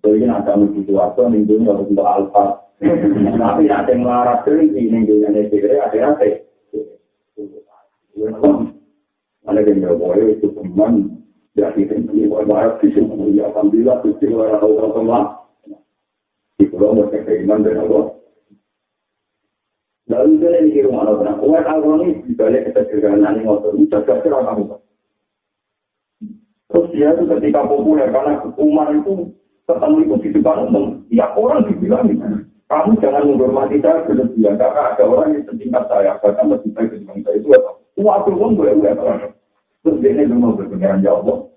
[0.00, 5.28] Jadi ini ada menuju waktu minggu ini untuk alfa Tapi nanti melarat tinggi, ini dia
[5.28, 6.28] yang dikira, ada-ada.
[9.44, 11.20] Ada yang nggak boleh itu teman,
[11.52, 15.24] jadi tinggi, wajar di sini, ya alhamdulillah, kecil, wajar Allah teman.
[16.56, 18.04] Di pulau mau keiman dan Allah.
[20.08, 24.40] Lalu dia ini rumah Allah, wajar Allah ini dibalik kesederhanaan ini, waktu itu jaga cerah
[24.48, 24.64] kamu.
[26.70, 29.36] Terus dia itu ketika populer, karena umat itu
[29.76, 32.06] ketemu itu di depan umum, ya orang dibilang
[32.70, 37.26] kamu jangan menghormati saya berlebihan karena ada orang yang setingkat saya bahkan lebih baik dibanding
[37.26, 37.70] saya itu apa?
[37.98, 39.34] Waktu pun boleh boleh
[39.82, 41.50] Terus dia ini mau berpengiran ya Allah.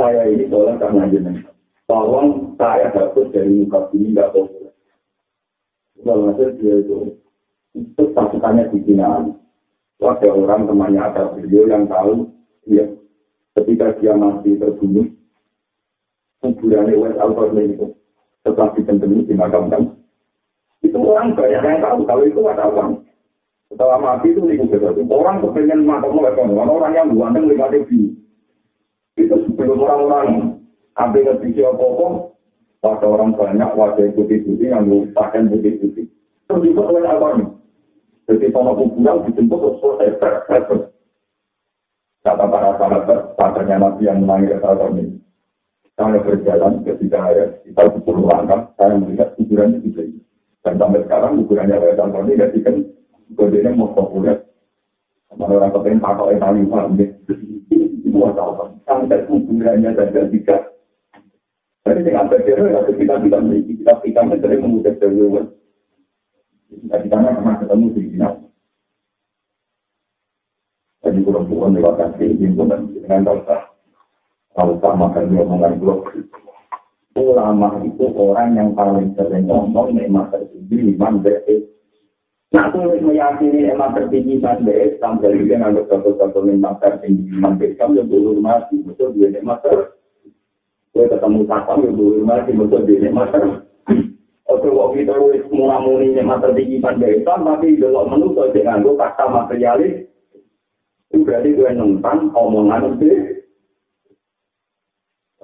[0.00, 1.52] Saya ini tolong karena jenengan.
[1.84, 4.72] Tolong saya dapat dari muka bumi nggak boleh.
[6.00, 6.98] Kalau hasil dia itu
[7.76, 9.28] itu pasukannya di Cina.
[9.98, 12.30] Ada orang temannya ada beliau yang tahu,
[12.70, 12.86] ya,
[13.58, 15.10] ketika dia masih terbunuh,
[16.56, 17.86] kuburannya West Alfred itu
[18.46, 19.92] setelah ditenteni dimakamkan.
[20.80, 23.02] Itu orang banyak yang tahu kalau itu wartawan.
[23.68, 25.04] Setelah mati itu niku betul.
[25.12, 28.16] Orang kepengen makam oleh orang yang buatan lima ribu.
[29.18, 30.56] Itu sebelum orang-orang
[30.96, 32.06] ambil ngerti apa-apa,
[32.78, 36.06] pada orang banyak wajah putih-putih yang pakaian putih-putih.
[36.48, 37.02] Terus juga oleh
[37.42, 37.48] nih?
[38.30, 40.88] Jadi sama kuburan dijemput selesai.
[42.22, 44.58] Kata para sahabat, padanya Nabi yang menangis
[44.94, 45.17] ini.
[45.98, 47.26] Saya berjalan ketika
[47.58, 50.22] sekitar 10 langkah, saya melihat ukurannya itu ini.
[50.62, 52.74] Dan sampai sekarang ukurannya ada contoh ini, jadi kan
[53.34, 54.46] kodenya mau populer.
[55.26, 58.64] Sama orang kepengen pakai yang paling paham, itu apa?
[58.86, 60.56] Sampai ukurannya saja tiga.
[61.82, 65.46] Jadi dengan berjalan, kalau kita tidak memiliki, kita pikirnya dari memudah jalan.
[66.70, 68.28] Kita kita pernah ketemu di sini.
[71.02, 73.67] Jadi kurang-kurang lewat kasih, ini dengan dosa.
[74.58, 76.02] Kalau sama kan omongan blog
[77.14, 81.62] ulama itu orang yang paling sering ngomong nikmat tertinggi iman BS
[82.50, 87.78] nah aku meyakini nikmat tertinggi iman BS sampai dia nganggap satu-satu nikmat tertinggi iman BS
[87.78, 89.94] kamu yang dulu mati betul dia nikmat ter
[90.90, 93.44] gue ketemu sakam yang dulu mati betul dia nikmat ter
[94.48, 99.28] Oke, waktu kita wis muni nikmat tertinggi iman BS tapi delok menutup dengan gue kata
[99.30, 100.08] materialis.
[101.12, 103.37] Itu berarti gue nentang omongan BS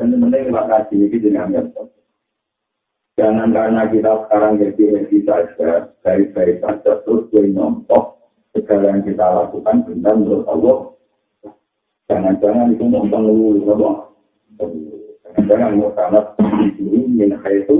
[0.00, 0.16] orang.
[0.16, 1.68] Bukan penting makasih ini dengan
[3.20, 8.16] Jangan karena kita sekarang jadi saja, baik-baik saja, terus gue nonton
[8.56, 10.78] segala yang kita lakukan benar menurut Allah.
[12.08, 13.90] Jangan-jangan itu nonton dulu, apa?
[15.36, 16.24] Jangan-jangan mau sangat
[16.80, 17.78] dulu min itu.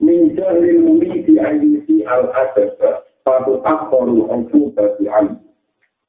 [0.00, 2.80] Min jahil mumi di ayusi al-adab,
[3.28, 5.47] satu akhoru al-fuqa bagi alim.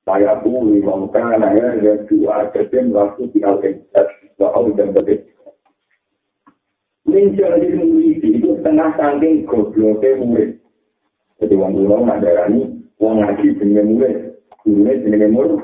[0.08, 4.02] Saya pun mengatakan ya ya dua kejadian waktu di Al-Qaeda
[4.40, 5.30] bahwa dan berbeda.
[7.10, 10.52] Menjadi murid itu setengah saking gobloknya murid.
[11.42, 12.62] Jadi orang dulu ngajarani
[13.02, 14.16] orang ngaji dengan murid,
[14.62, 15.62] gurunya dengan murid.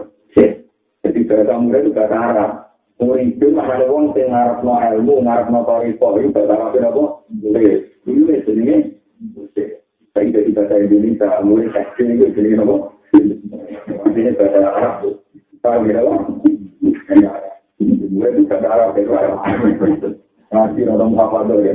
[1.05, 2.51] Jadi bahasa murid itu bahasa Arab.
[2.97, 7.03] Murid itu ada orang yang ngarap no ilmu, ngarap no itu bahasa Arab itu apa?
[7.29, 7.79] Murid.
[8.09, 8.77] Murid jenenge
[9.21, 9.69] murid.
[10.15, 12.75] Tapi dari bahasa Indonesia, murid kecil itu jenenge apa?
[13.13, 14.95] Ini bahasa Arab.
[15.61, 16.01] Tahu ya?
[18.15, 19.05] Gue itu bahasa Arab, ya,
[20.49, 21.71] Nanti orang apa tuh ya,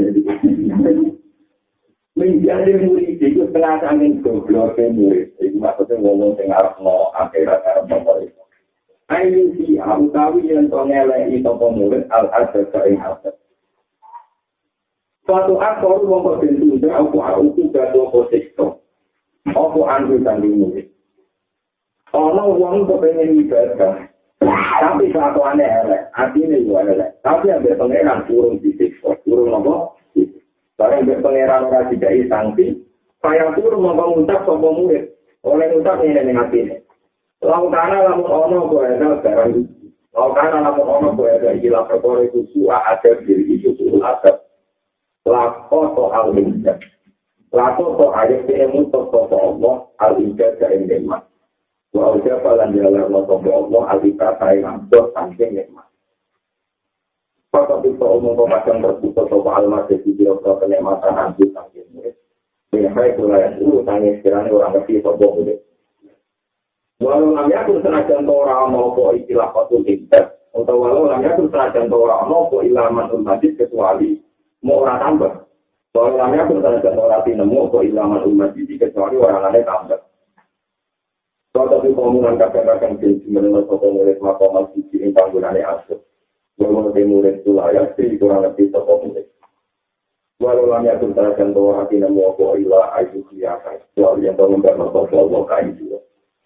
[2.18, 5.30] Menjadi murid itu setengah angin goblok murid.
[5.38, 8.18] Itu maksudnya ngomong yang Arab no akhirat Arab no
[9.10, 13.34] Ayo si utawi yang tongelai itu murid al-adab sering adab.
[15.30, 18.82] Suatu aktor wong kok bentuk aku aku gado posisito.
[19.46, 20.89] Aku andu sanding murid.
[22.10, 23.94] Ono wong kepengen ibadah.
[24.80, 27.10] Tapi kelakuannya elek, artinya juga elek.
[27.20, 29.94] Tapi yang berpengeran turun di siksa, turun apa?
[30.80, 32.80] Barang berpengeran orang tidak sanksi,
[33.20, 35.12] saya turun mau ngucap sama murid.
[35.44, 36.76] Oleh ngucap ini dengan hati ini.
[37.40, 39.64] Lautana lamun ono goeda barang
[40.12, 44.44] Lautana lamun ono goeda gila perkara itu suah ada diri itu suah ada.
[45.24, 46.80] Lako to al-injad.
[47.52, 51.24] Lako to ayat ini mutok to Allah al-injad dari nikmat.
[51.90, 55.90] Wa uja falan jalan lo sobo Allah alika saya ngambil saking nikmat.
[57.50, 62.14] Fakot itu umum pemadam terputus sopa almat jadi biro-biro kenikmatan anjir sanggir murid.
[62.70, 65.58] Ya, saya mulai dulu tanya sekiranya orang ngerti sopa murid.
[67.02, 70.38] Walau namanya pun senajan orang mau kok istilah kotul tidak.
[70.54, 74.22] Atau walau namanya pun senajan orang mau kok ilaman umadis kecuali
[74.62, 75.32] mau orang tambah.
[75.90, 80.00] Walau namanya pun senajan orang tinemu kok ilaman umadis kecuali orang lain tambah.
[81.50, 85.98] Kalau tapi komunan kakak-kakak jenis menurut sopa murid makomal sisi ini tanggungannya asuh.
[86.62, 89.26] Walau di murid itu layak, sih kurang lebih toko murid.
[90.38, 93.82] Walau lamanya pun terjadi bahwa hati namu apa ilah ayu kelihatan.
[93.98, 95.98] Soal yang tahu enggak nopo Allah kain juga.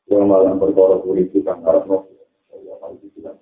[0.09, 2.09] Walau malam berkorok murid itu kan harus nopo.
[2.49, 3.37] Allah kain juga.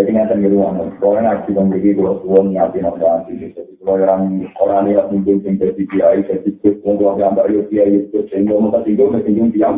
[0.00, 0.96] Jadi nggak tentu ruang.
[0.96, 3.36] Kalau ngaji memiliki kalau suwon nyati nopo hati.
[3.36, 8.08] Jadi kalau orang orang yang mungkin yang jadi kiai, jadi kus, untuk gambar yuk kiai
[8.08, 9.76] itu, sehingga mau tinggal, tinggal diam.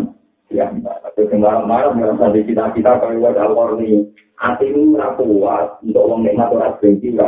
[0.54, 6.22] Ya, tapi kemarin-malam merasa di kita-kita kalau ada al-Qurni, hati ini rapu kuat, untuk orang
[6.22, 7.18] nikmat orang berhenti,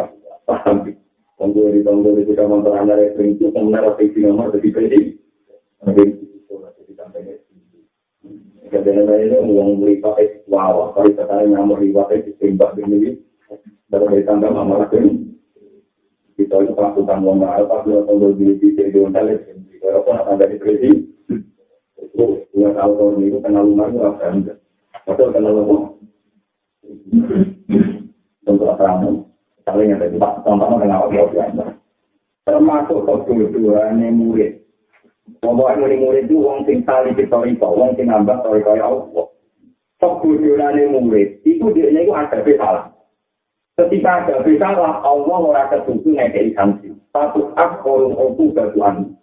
[0.47, 0.95] paham.
[1.35, 5.19] Tunggu di tunggu di sudah motor anda dari berhenti, kemudian rasa isi nomor jadi berhenti.
[5.83, 6.05] Jadi,
[6.79, 7.43] jadi sampai
[8.73, 13.21] Kadang-kadang ini uang beli pakai wow, kalau kita nyamur di pakai ditembak begini,
[13.93, 15.31] baru dari tangga mama lagi.
[16.35, 20.45] Kita itu pasukan uang mahal, tapi tunggu di di di di di kalau pun ada
[20.51, 20.91] di berhenti.
[22.15, 24.59] itu yang tahu itu kenal rumah itu apa enggak
[25.07, 25.83] atau kenal rumah.
[28.45, 29.25] Untuk kamu
[29.65, 31.65] saling ada di pak contohnya kenal apa biasa
[32.45, 34.64] termasuk kebutuhannya murid
[35.25, 39.27] Pokoknya murid-murid itu wong sing tali historika, wong sing nambah historika ya Allah.
[39.97, 42.93] Kebutuhannya murid, itu dia itu ada salah.
[43.75, 46.93] Ketika ada salah, Allah ora ketutup ngekei sanksi.
[47.09, 49.17] Satu akhorun oku batuan.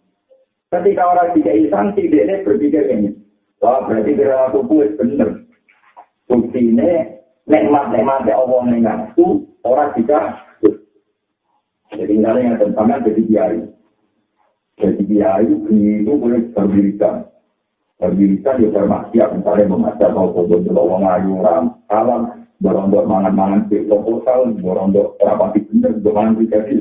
[0.73, 3.13] Ketika orang tidak sanksi, dia berpikir ini.
[3.61, 5.45] Wah, berarti kira aku kuat bener.
[6.25, 10.41] Bukti ini, nikmat-nikmat ya Allah mengaku, orang tidak.
[11.91, 13.59] Jadi misalnya yang tentangnya jadi kiai.
[15.11, 17.27] Kiai itu boleh berdirikan.
[17.99, 23.83] Berdirikan ya bermaksiat, misalnya membaca mau kubur di bawah ngayu, ram, salam, borong-borong mangan-mangan di
[23.91, 26.79] proposal, borong-borong rapati bener, borong pribadi.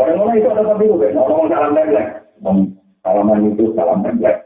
[0.00, 2.08] Orang-orang itu ada tapi bukan, orang-orang salam lelek.
[3.08, 4.40] Salaman itu salam template.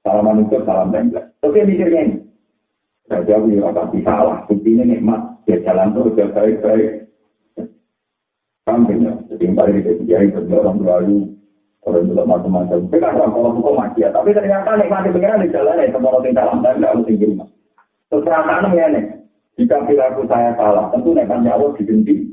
[0.00, 1.28] Salaman itu salam template.
[1.44, 2.16] Oke mikirnya ini.
[3.06, 4.42] Saya jauh ya pasti salah.
[4.48, 5.20] Buktinya nikmat.
[5.44, 6.90] Dia jalan terus ya baik-baik.
[8.64, 9.12] Sampai ya.
[9.30, 11.35] Jadi paling kita dijahit orang lalu.
[11.86, 12.90] Orang juga macam-macam.
[12.90, 14.10] Kita kan kalau hukum mati ya.
[14.10, 15.94] Tapi ternyata nikmati pengiran di jalan ya.
[15.94, 17.48] Semua orang salam template harus tinggi rumah.
[18.10, 19.04] Terus perasaan ya nih.
[19.56, 22.26] Jika perilaku saya salah, tentu nikmatnya Allah dibenci.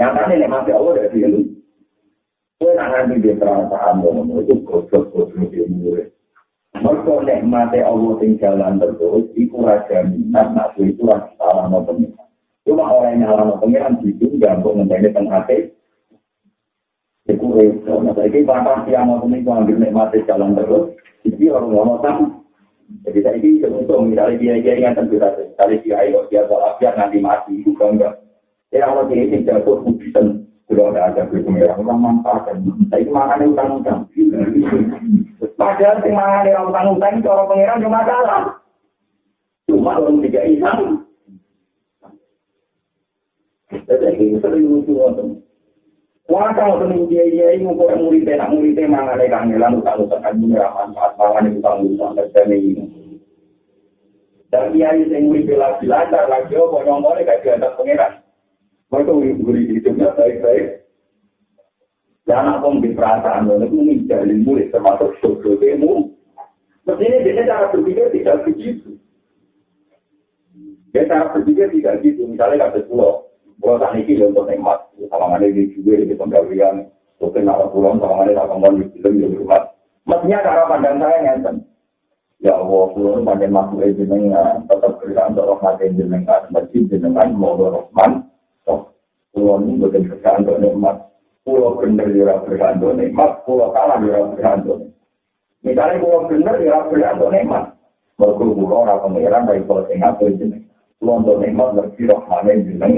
[0.00, 1.40] Yang tadi nikmatnya Allah dari diri.
[2.56, 6.08] Kue nak nanti dia perasaan ngono itu goblok-goblok dia murid.
[6.80, 11.84] Mereka nikmati Allah sing jalan terus, itu raja minat, nak itu raja salah no.
[12.64, 15.75] Cuma orang yang salah no pengiran ditunggang untuk ngenteni tengah hati.
[17.56, 18.04] Iku repot.
[18.04, 20.92] Nah, saya ini batas yang mau itu ambil nikmati jalan terus,
[21.24, 22.26] jadi orang ngono sama.
[23.08, 25.40] Jadi saya ini untung, misalnya dia-dia yang tentu saja.
[25.40, 28.14] Misalnya dia ayo, dia sholat, dia nanti mati, bukan enggak.
[28.70, 30.20] Ya Allah, dia ini jatuh, bisa
[30.66, 32.58] Kalau ada ada berpengira, orang manfaatkan.
[32.90, 34.10] Tapi makanya utang-utang.
[35.54, 38.42] Padahal si makanya utang-utang itu orang pengiran cuma masalah.
[39.70, 41.06] Cuma orang tiga isang.
[43.70, 44.98] Jadi ini sering lucu
[46.26, 50.66] kalau temen dia dia ini mau murid nak murid mangan ada kangelan utang-utang kan punya
[50.74, 52.84] manfaat mangan utang-utang dan ini.
[54.50, 58.22] Dan dia yang murid lagi lancar lagi, oh, ngomong kayak dia ada pengiran.
[58.90, 59.12] Mereka
[59.42, 60.86] beri hidupnya baik-baik.
[62.26, 66.10] Dan apa di perasaan itu menjadi murid termasuk sosial demo.
[66.86, 68.98] Mestinya dia cara berpikir tidak begitu.
[70.90, 72.26] Dia cara berpikir tidak begitu.
[72.26, 73.25] Misalnya kata pulau,
[73.60, 74.78] pulau tak niki untuk nikmat.
[75.08, 76.88] Sama ada di juga di penggawian.
[77.16, 79.62] Mungkin nama pulau sama ada tak kembali di film di rumah.
[80.06, 81.56] Mestinya cara pandang saya ngenten.
[82.44, 88.26] Ya Allah, pulau pandang masuk jenengan, tetap berikan untuk rahmat jenengan, masjid jenengan, mau rahman,
[89.36, 90.96] pulau ini bukan bergantung nikmat.
[91.44, 93.44] Pulau bener juga bergantung nikmat.
[93.44, 94.90] Pulau kalah juga bergantung.
[95.60, 97.64] Misalnya pulau bener juga bergantung nikmat.
[98.16, 100.58] Mereka pulau orang pengiran dari pulau Singapura ini.
[100.96, 102.94] Pulau untuk nikmat berarti rohmane jeneng.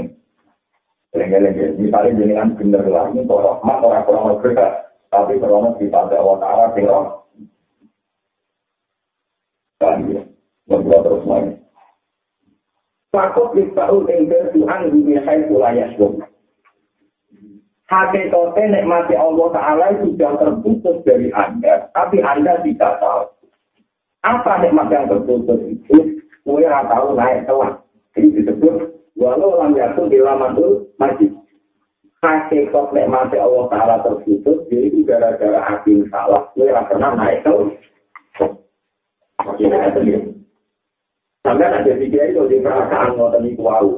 [1.16, 1.80] Lengge-lengge.
[1.80, 4.72] Misalnya jenengan bener lagi, kalau rohmat orang kurang berkat.
[5.08, 7.02] Tapi kalau kita ada Allah Ta'ala, tinggal.
[9.80, 10.22] Dan ya,
[10.68, 11.52] berbuat terus lagi.
[13.08, 16.20] Fakut diktaul engkel Tuhan di hai pulayas bom.
[17.88, 23.32] Hakikatnya nikmati Allah Ta'ala sudah terputus dari Anda, tapi Anda tidak tahu.
[24.28, 26.20] Apa nikmat yang terputus itu?
[26.44, 27.80] Kue tahu naik kelas.
[28.12, 28.74] Ini disebut
[29.18, 31.34] Walau lam yakun ilamanul majid.
[32.18, 37.54] Hakikat nikmat Allah Ta'ala terputus, jadi itu gara-gara hati salah, gue gak pernah naik ke
[41.46, 43.90] Sampai ada tiga itu di perasaan ngoten iku wau.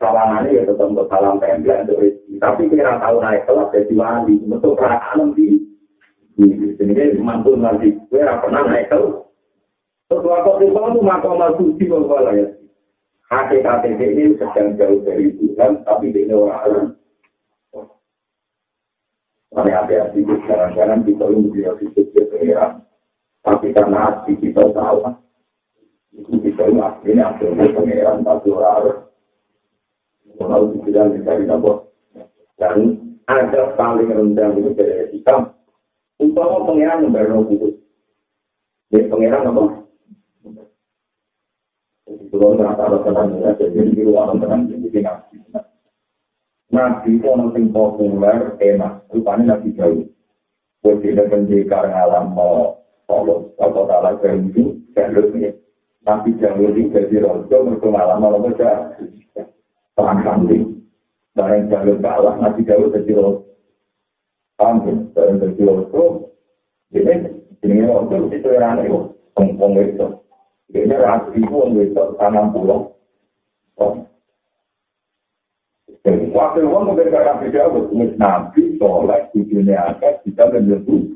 [0.00, 2.40] Salamane ya tetep untuk salam template untuk rezeki.
[2.40, 5.60] Tapi kira tahu naik kelas jadi wali, untuk perasaan di
[6.40, 7.92] di sini mantul nanti.
[8.08, 9.20] Gue pernah naik kelas.
[10.08, 12.48] Terus waktu itu itu makom suci malah ya.
[13.30, 16.98] Hakikat ini sedang jauh dari Tuhan, tapi ini orang
[19.50, 22.86] Mari hati-hati, kadang-kadang kita ini tidak disebut pengiran.
[23.42, 25.10] Tapi karena hati kita tahu,
[26.14, 29.10] itu kita ini akhirnya akhirnya pengiran, tapi orang
[30.38, 31.90] Kalau tidak dicari nabok.
[32.58, 32.78] Dan
[33.26, 35.54] ada paling rendah itu dari kita.
[36.22, 37.74] Umpama pengiran yang baru putus.
[38.90, 39.79] Jadi pengiran apa?
[42.28, 45.40] Kalau merasa ada tenang, jadi di luar tenang, jadi nabi.
[46.70, 49.08] Nabi itu orang yang populer, enak.
[49.08, 50.04] Rupanya nabi jauh.
[50.84, 55.50] Buat tidak pendekar ngalam mau kalau salah itu jalur ini.
[56.06, 58.70] Nabi jauh di jadi rojo, mereka ngalam mau baca
[59.98, 60.64] perang kambing.
[61.34, 63.44] Barang jalur kalah, nabi jauh jadi rojo.
[64.56, 66.02] Kambing, barang jadi rojo.
[66.94, 67.12] Jadi,
[67.66, 68.88] ini rojo itu yang aneh,
[69.34, 70.06] pengpong itu.
[70.70, 72.94] Ini rapi itu, orang itu, tanam pulau.
[76.30, 81.12] Wakil wong mungkin gak nabi jawab, mis nabi, sholat, di dunia atas, kita menyebut.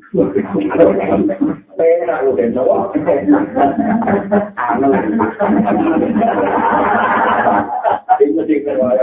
[1.81, 2.93] Enak lu kan, coba.
[8.21, 9.03] Itu sih keluarga.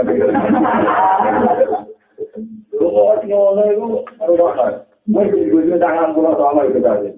[2.76, 3.86] Lu mau ngono itu,
[4.22, 4.72] rumah kan.
[5.10, 7.10] Mesti gue tangan pulau sama itu tadi.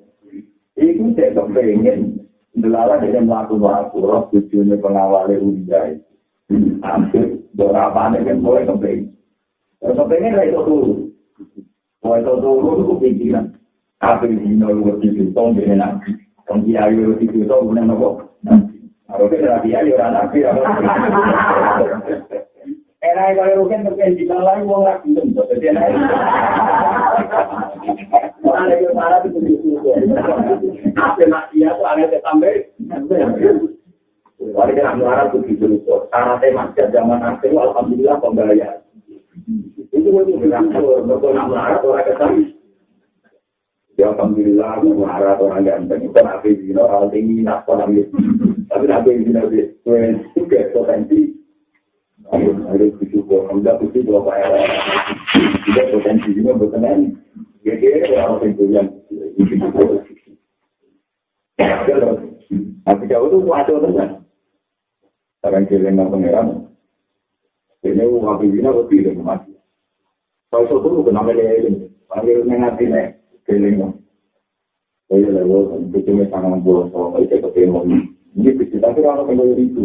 [0.81, 2.24] Iku saya kepengen,
[2.55, 5.99] Delala dia melakukan waktu, roh tujuannya pengawalnya ujai.
[6.87, 9.11] Hampir berapa nih kan boleh keping.
[9.83, 10.93] Kepingnya lah itu dulu.
[12.07, 13.47] Mau itu dulu itu kepikiran.
[14.05, 16.15] Apa di sini lu buat itu tong dengan nabi.
[16.47, 18.39] Tong dia ayu itu tong guna nopo.
[19.09, 20.39] Kalau kita nabi ayu orang nabi.
[23.05, 25.37] Enak kalau rugen terkait di dalam mau nggak belum.
[25.37, 25.91] Jadi enak.
[28.45, 29.25] Orang yang ada
[37.49, 38.85] alhamdulillah pembayar.
[39.95, 41.49] Itu nak
[41.81, 42.43] orang ketemu.
[43.95, 46.11] Ya alhamdulillah, melarat orang ganteng.
[46.13, 47.65] Nabi zina, orang tinggi, nak.
[47.65, 50.43] Tapi nabi zina, itu
[50.75, 51.33] potensi.
[52.35, 52.53] Ayo
[53.01, 53.49] bersyukur.
[53.49, 54.29] Alhamdulillah, bersyukur.
[55.65, 57.24] Juga potensi juga berkenan.
[62.85, 64.21] Tapi jauh itu wajar teman.
[65.41, 66.47] Sekarang kelengan pangeran.
[67.85, 69.53] Ini uang pimpinan lebih dari mati.
[70.49, 71.89] Kalau itu tuh kenapa dia ini?
[72.09, 73.17] Panggil mengati nih,
[73.49, 73.97] kelengan.
[75.13, 77.81] Oh iya lah, gue kan cuma tangan bolos sama itu ketemu.
[78.41, 79.85] Ini bisa tapi orang kembali itu.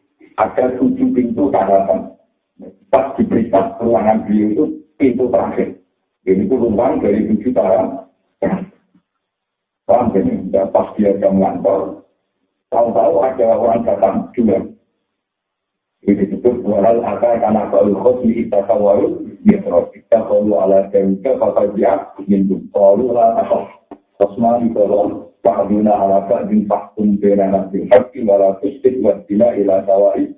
[0.41, 2.17] ada tujuh pintu daratan.
[2.89, 4.65] Pas diperiksa ruangan beliau itu
[4.97, 5.77] pintu terakhir.
[6.25, 8.09] Ini itu ruang dari tujuh daratan.
[9.85, 10.49] Paham ini?
[10.49, 12.05] Pas dia jam ngantor,
[12.71, 14.63] tahu-tahu ada orang datang juga
[16.01, 21.77] Ini disebut walal akal karena kalau khosmi kita kawaru mitro kita kalau ala temika kata
[21.77, 23.13] dia minum kalau
[24.17, 30.29] khosma itu loh Fa'aduna ala ba'din fahkum bina nabi haqi wala tustik wadina ila tawari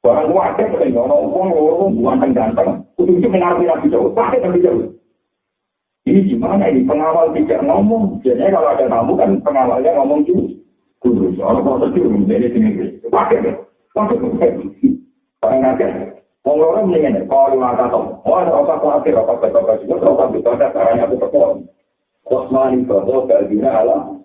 [0.00, 2.70] Orang wadah kan, orang orang bukan ganteng.
[2.96, 4.96] Kudu itu mengerti nabi jauh, pakai nabi jauh.
[6.08, 8.24] Ini gimana ini pengawal tidak ngomong?
[8.24, 10.56] Biasanya kalau ada tamu kan pengawalnya ngomong juga.
[11.00, 12.70] Kudus, orang mau terjun, menjadi sini.
[13.08, 13.56] Pakai deh,
[13.92, 14.32] pakai deh.
[15.40, 15.84] Pakai nanti,
[16.44, 20.52] orang mendingan, kalau lima kata, oh ada apa khawatir, apa betul betul juga, apa betul
[20.52, 21.64] ada caranya aku perform.
[22.30, 24.22] Kosmani bahwa galdina alam,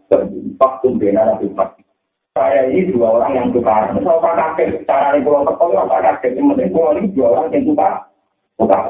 [0.62, 1.82] faktum bina nabi fakti.
[2.38, 3.90] Saya ini dua orang yang tukar.
[3.96, 6.36] Misal Pak Kakek, cara ini pulau tekol, Pak Kakek.
[6.38, 7.94] Yang penting pulau ini dua orang yang tukar.
[8.62, 8.84] Tukar.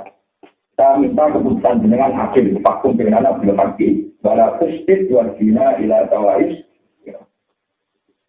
[0.75, 3.87] Saya minta keputusan dengan hakim, faktum bina nabi fakti.
[4.19, 6.65] Bala kustit, dua dina ila tawais,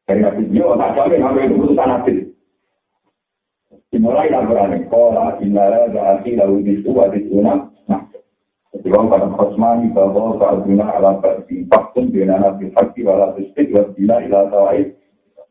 [0.07, 2.15] dari nabi dia tak jamin itu keputusan nabi
[3.91, 7.71] Dimulai laporan sekolah, inara, berarti lalu disu, hadis unang.
[8.75, 14.19] Ketika pada khosmani bahwa Fa'aduna ala ba'di Faktun bina nabi fakti wala tustik wa bila
[14.27, 14.99] ila tawaid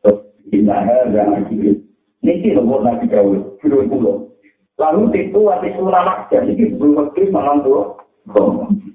[0.04, 0.20] Terus
[0.52, 1.80] inara dan akhir
[2.22, 4.14] Ini lembut nabi kawul, video pulau
[4.76, 7.96] Lalu tipu hati ulama jadi belum ngerti malam tuh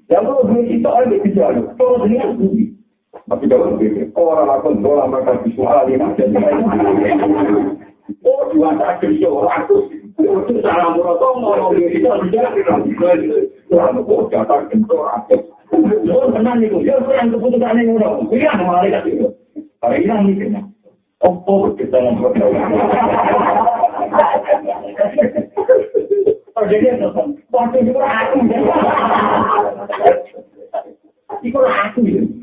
[0.06, 2.70] Yang perlu duit itu ada di jalan, kalau ini kan duit
[3.26, 3.74] Tapi kalau
[4.14, 6.06] orang akan dolar mereka visual ini
[8.22, 9.78] Oh, dua tak kerja orang tu.
[10.18, 12.50] Itu cara murah tu mau kita tidak
[13.72, 15.48] Lalu kok jatah kentor aku.
[16.12, 16.84] Oh, tenang itu.
[16.84, 18.20] Ya, yang keputusan ini murah.
[18.28, 19.32] Iya, malaikat itu.
[19.80, 20.60] Hari ini
[21.24, 22.52] Oh, kita ngobrol.
[26.52, 27.08] Oh, itu.
[27.72, 27.96] Itu.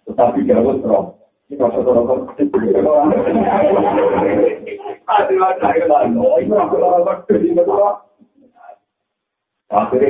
[0.06, 1.18] tetapi jauh kita rokok
[1.50, 1.66] Akhirnya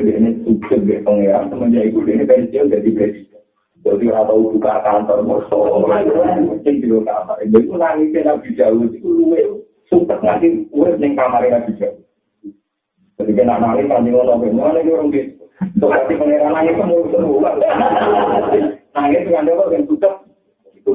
[0.03, 3.43] dia sukses di pengeran, semenjak itu dia pensiun jadi presiden.
[3.87, 5.79] Jadi orang tahu buka kantor, musuh,
[6.43, 7.39] mungkin juga kamar.
[7.47, 12.03] Jadi itu nangisnya Nabi Jauh, itu lu sukses ngasih urut di kamarnya Nabi Jauh.
[13.19, 15.47] Jadi kena nangis kan di ngono, mana ini orang gitu.
[15.79, 17.51] Soalnya pengiran nangis kan mau semua.
[18.91, 20.28] Nangis dengan dia yang tutup.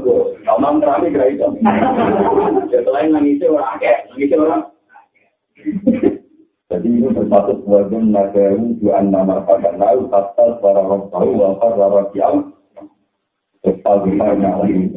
[0.04, 1.48] Itu kira itu.
[6.74, 12.02] Jadi ini bersatu sebagian nagaru juan nama pada lalu kata para orang tahu wafat para
[12.10, 12.34] kiam.
[13.62, 14.92] Kita yang lain.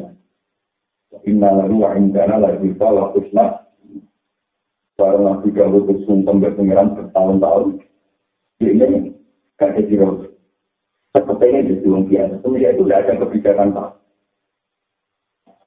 [1.24, 3.68] Inna lalu wa indana lagi salah kusna
[4.98, 7.86] Para nabi kalau bersumpah berpengiran bertahun-tahun.
[8.58, 9.14] Ini
[9.54, 10.26] kakek jiro.
[11.14, 13.97] Sepertinya di dunia itu tidak ada kebijakan tak.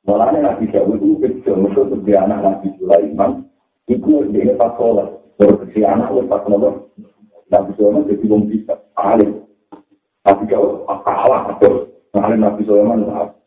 [0.02, 3.46] Malahnya Nabi Dawud itu kecil, itu sebagai anak Nabi Sulaiman,
[3.86, 5.14] itu dia pas sholat.
[5.38, 6.74] Terus si anak itu pas sholat.
[7.54, 8.82] Nabi Sulaiman jadi belum bisa.
[8.98, 9.46] Alim.
[10.26, 11.86] Nabi Dawud kalah terus.
[12.18, 13.38] Alim Nabi Sulaiman maaf.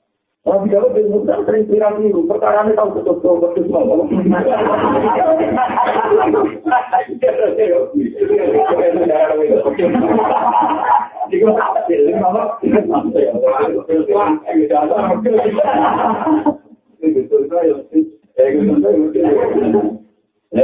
[0.47, 3.75] Nabi Dawud bin Musa sering pirang itu, perkara ini tahu betul betul betul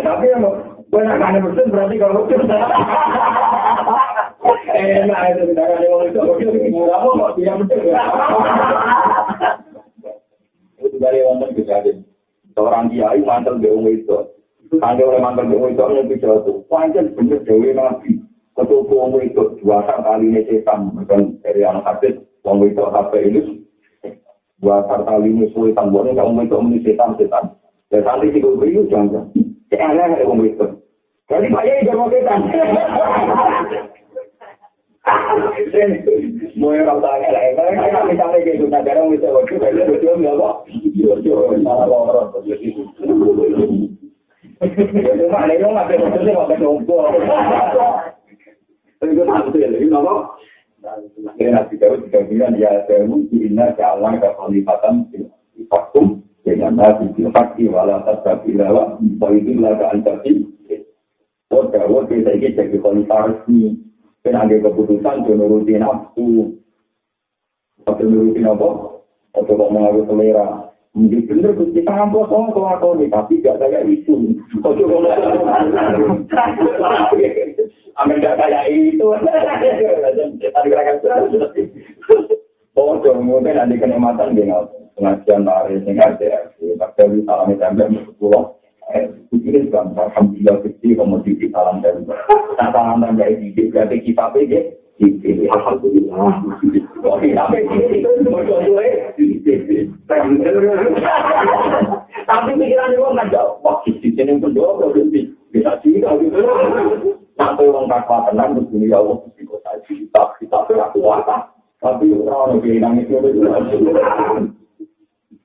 [0.00, 0.26] tapi
[0.90, 2.26] banyak kan betul berarti kalau.
[4.70, 5.06] Eh,
[10.80, 12.02] itu dari wonten kejadian.
[12.56, 14.18] Seorang kiai mantel dewa itu.
[14.80, 16.52] Ada orang mantel dewa itu yang bisa itu.
[16.66, 18.19] Panjang bener dewa nabi.
[18.60, 20.92] Ketua wong itu dua kali ini setan.
[20.92, 22.20] Bukan dari anak hadis.
[22.44, 23.64] Wong itu apa ini?
[24.60, 26.20] Dua kali ini sulit tambahnya.
[26.20, 27.56] Wong itu ini setan setan.
[27.88, 29.32] Dan saat itu gue beri jangan.
[29.72, 30.66] Kayak aneh wong itu.
[31.32, 32.40] Jadi Pak Yai jangan setan.
[36.60, 40.36] Mau yang kau tanya lah, kalau kita misalnya gitu, negara bisa waktu itu betul nggak
[40.36, 40.54] kok?
[40.92, 42.36] Betul, malah lorot.
[44.60, 47.08] Cuma ada yang nggak betul sih nggak betul.
[49.00, 50.20] Itu ya, ini kok?
[50.80, 55.12] Akhirnya Nabi Dawud juga bilang, ya Dawud, inna ja'alna kekalifatan
[55.68, 60.48] fakum dengan Nabi Bilfakti wala tasbabi lawa, bahwa itu laga antasi.
[61.52, 63.76] Oh Dawud, kita ini jadi khalifah resmi.
[64.20, 66.60] Dan ada keputusan, dia nuruti nafsu.
[67.88, 69.00] Atau nuruti apa?
[69.32, 70.68] Atau kok mengaku selera.
[70.90, 74.34] Mungkin bener, kita ngampus orang tua kau nih, tapi gak kayak itu.
[74.58, 75.14] Kau coba
[77.98, 79.06] Amin gak kayak itu.
[82.78, 86.48] Oh, cuma mungkin ada kenikmatan dengan pengajian lari, dengan ada.
[86.56, 88.56] Tapi salamnya sampai sepuluh.
[89.30, 92.02] Ini juga alhamdulillah kecil komoditi salam dan
[92.58, 94.74] nah salam dan didik berarti kita pergi
[95.46, 96.34] alhamdulillah
[97.06, 98.02] oh kita pergi
[102.26, 106.42] tapi pikiran itu nggak jauh wah didik ini pun jauh berhenti bisa sih kalau gitu
[107.38, 111.36] sampai orang takwa tenang terus ini ya Allah mesti kota kita kita berlaku kuasa
[111.80, 112.60] tapi orang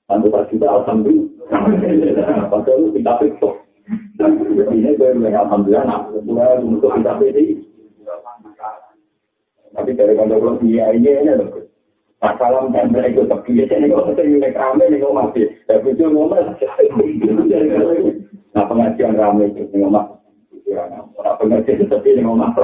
[0.05, 1.27] Tentu tak kita alhamdulillah.
[2.47, 3.53] Padahal kita pikir.
[4.55, 7.61] Ini gue bilang alhamdulillah, nah, mulai untuk kita pilih.
[9.75, 11.67] Tapi dari kantor dia ini aja loh.
[12.23, 15.51] Masalah dan mereka terpilih, ini kok saya yulek rame, ini kok masih.
[15.67, 16.55] Tapi itu ngomong,
[18.55, 20.15] nah pengajian rame ini ngomong.
[21.19, 22.55] Orang pengajian tapi ini ngomong.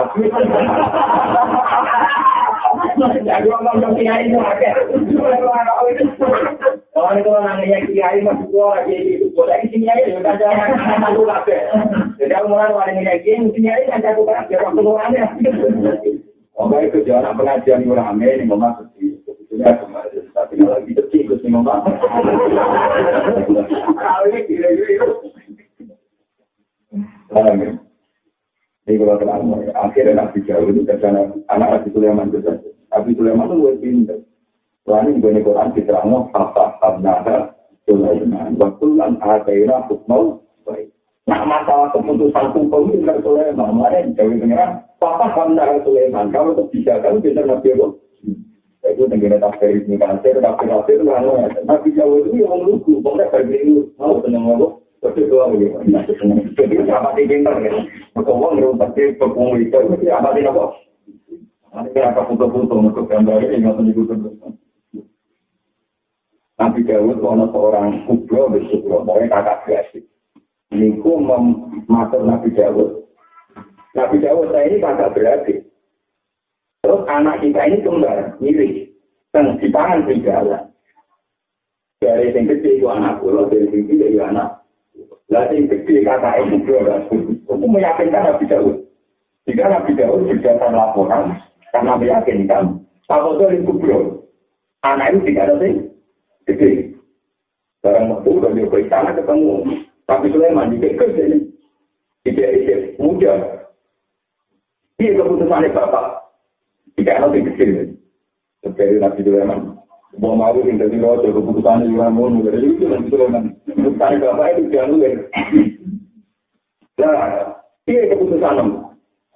[7.88, 8.32] Kiai itu
[8.92, 10.32] itu itu di
[16.62, 19.18] jangan itu jangan pengajian yang rame ini mama sedih.
[19.26, 21.82] Sebetulnya kemarin tapi lagi sedih terus nih mama.
[23.98, 25.06] Kalau ini kira-kira
[28.82, 32.70] Ini kalau terang, akhirnya Nabi Jauh itu karena anak Nabi Sulaiman itu saja.
[32.92, 34.20] Nabi Sulaiman itu lebih pintar.
[34.84, 37.36] Soalnya di banyak Quran diterangnya, Papa Abnada
[37.88, 38.60] Sulaiman.
[38.60, 40.92] Waktu lan Akhirnya Hukmau baik.
[41.30, 43.72] Nah masalah keputusan hukum itu kan Sulaiman.
[43.78, 46.34] Makanya Jauh pengiran, Papa Abnada Sulaiman.
[46.36, 47.96] Kalau kebijakan bisa Nabi Jauh.
[48.82, 51.24] Itu tenggine tafsir ini kan, saya tafsir tafsir itu kan,
[51.64, 55.82] Nabi Jauh itu yang menunggu, pokoknya bagi itu, mau tenang ngomong, Terus doa begitu.
[56.54, 57.74] Jadi apa sih pintar ya?
[58.14, 58.32] Maka
[58.94, 60.64] di pekung itu, itu apa sih apa?
[61.72, 64.09] Nanti akan foto-foto untuk gambar ini nggak perlu ikut
[66.61, 69.99] Nabi Dawud ada seorang kubro di kubro, pokoknya kakak biasa.
[70.78, 73.01] Niku mematur Nabi Dawud.
[73.97, 75.65] Nabi Dawud saya ini kakak beradik.
[76.86, 78.93] Terus anak kita ini kembar, mirip.
[79.34, 80.69] Dan di tangan serigala.
[81.97, 84.61] Dari yang kecil itu anak pulau, dari yang kecil itu anak
[85.32, 88.84] Lalu yang gede kata itu juga Aku meyakinkan Nabi Daud.
[89.47, 91.39] Jika Nabi Daud berdasar laporan,
[91.72, 93.99] karena meyakinkan, Apa itu yang kubro?
[94.88, 95.74] Anak itu tidak ada sih.
[96.47, 96.72] Gede.
[97.84, 99.55] Barang waktu udah di sana ketemu.
[100.07, 101.39] Tapi Sulaiman di kerja ini.
[102.24, 103.34] Tidak ada muda.
[105.01, 106.05] Ini keputusannya Bapak.
[106.95, 107.97] Tidak ada yang kecil.
[108.63, 109.59] Seperti Nabi Sulaiman.
[110.19, 113.43] Mau mau yang tadi rojo keputusan juga mau nggak ada itu kan Sulaiman.
[113.63, 115.15] Keputusan bapak itu jangan.
[116.99, 117.19] Nah,
[117.88, 118.69] ini keputusan om.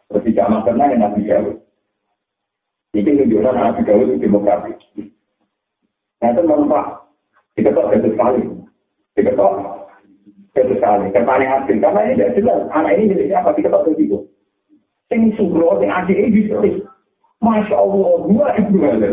[0.05, 1.64] Seperti zaman pernah yang nabi Dawud.
[2.95, 4.79] Ini menunjukkan nabi Dawud itu demokratis.
[6.23, 7.03] Nah, itu nampak.
[7.59, 8.41] Diketok satu sekali.
[9.19, 9.51] Diketok
[10.55, 11.11] satu sekali.
[11.11, 11.75] Kepaling hasil.
[11.83, 12.59] Karena ini tidak jelas.
[12.71, 13.51] Anak ini miliknya apa?
[13.51, 14.19] Diketok satu itu.
[15.11, 16.55] Yang sugro, yang adik ini bisa.
[17.43, 19.11] Masya Allah, dua ibu ada.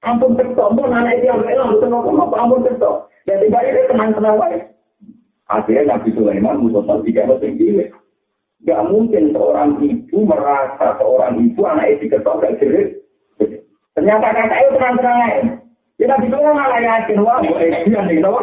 [0.00, 3.04] Ampun kerto, pun anak itu yang elang, nopo ampun kerto.
[3.28, 4.58] Jadi balik dia tenang-tenang wae.
[5.52, 7.92] Akhirnya Nabi Sulaiman musuh tiga mesin gile.
[8.64, 13.00] Gak mungkin seorang ibu merasa seorang ibu anak itu diketok gak jerit.
[14.00, 15.38] Ternyata kakak itu tenang-tenang wae.
[16.00, 18.40] Ya Nabi Sulaiman malah yakin, wah, dia nih, tau.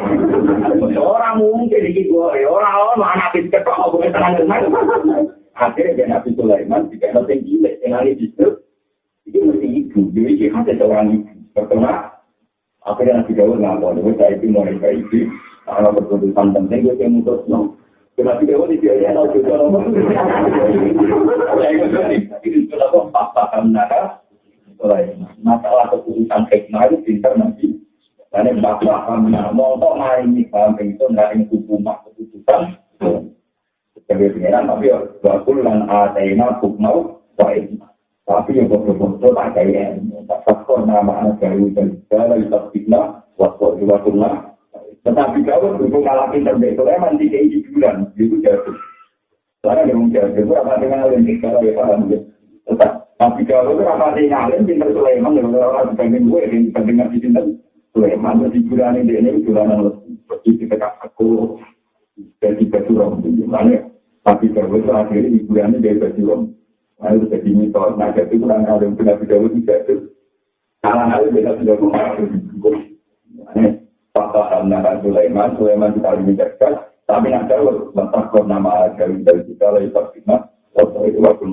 [1.02, 4.70] Orang mungkin di gue, orang-orang anak itu diketok, mau gue tenang-tenang.
[5.58, 7.82] Akhirnya dia Nabi Sulaiman tiga mesin gile.
[7.82, 8.62] Yang justru,
[9.26, 10.14] itu mesti ibu.
[10.14, 11.34] Jadi ada seorang ibu.
[11.58, 12.22] Pertama,
[12.86, 15.26] akhirnya Nabi Dawud ngapon, gue saya itu mulai kayak itu,
[15.66, 17.74] karena keputusan penting gue yang mutus no.
[18.22, 19.82] Nabi Dawud itu ya, tau juga nomor.
[21.58, 23.74] Saya itu itu sudah kok paham
[24.80, 25.34] nara.
[25.42, 27.68] Masalah keputusan hikmah itu pintar nanti.
[28.30, 32.62] Karena paham nara, mau kok mari ini paham itu nggak yang hukum keputusan.
[34.08, 37.76] Sebagai pengiran, tapi ya, wakul dan atena hukmau, baik.
[38.28, 43.80] Tapi yang betul-betul tak kayak tak faktor nama anak gayu dan segala itu fitnah waktu
[43.80, 44.36] dua tunah.
[45.08, 48.76] Tetapi kalau berhubung malah pinter itu emang di kayak bulan itu jatuh.
[49.64, 52.12] Soalnya yang jatuh itu apa dengan yang kalau ya paham
[52.68, 52.90] ya.
[53.18, 57.18] Tapi kalau itu apa dengan yang pinter Sulaiman ya orang dibanding gue yang dibanding nabi
[57.18, 57.46] pinter
[57.98, 61.58] Sulaiman di bulan ini ini bulan yang lebih dekat aku
[62.38, 63.14] jadi baju rom.
[64.22, 66.42] Tapi kalau itu akhirnya di bulan ini dari baju rom.
[66.98, 69.96] Lalu jadi mitos, nah jadi kurang ada yang benar tidak tidak itu.
[70.82, 71.78] Salah hal beda tidak
[73.54, 73.70] Ini
[74.18, 79.78] fakta karena Sulaiman, Sulaiman kita lebih cerdas, tapi nak jauh letak nama dari dari kita
[79.78, 81.46] lagi terkena, waktu itu waktu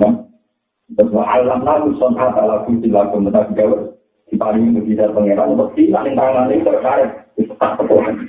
[0.92, 3.96] Terus alam lalu sonat ala kunci lagu mentak jauh.
[4.28, 7.10] Kita ini mujizat pangeran untuk kita yang tangan ini terkait
[7.40, 8.28] itu tak kepohan.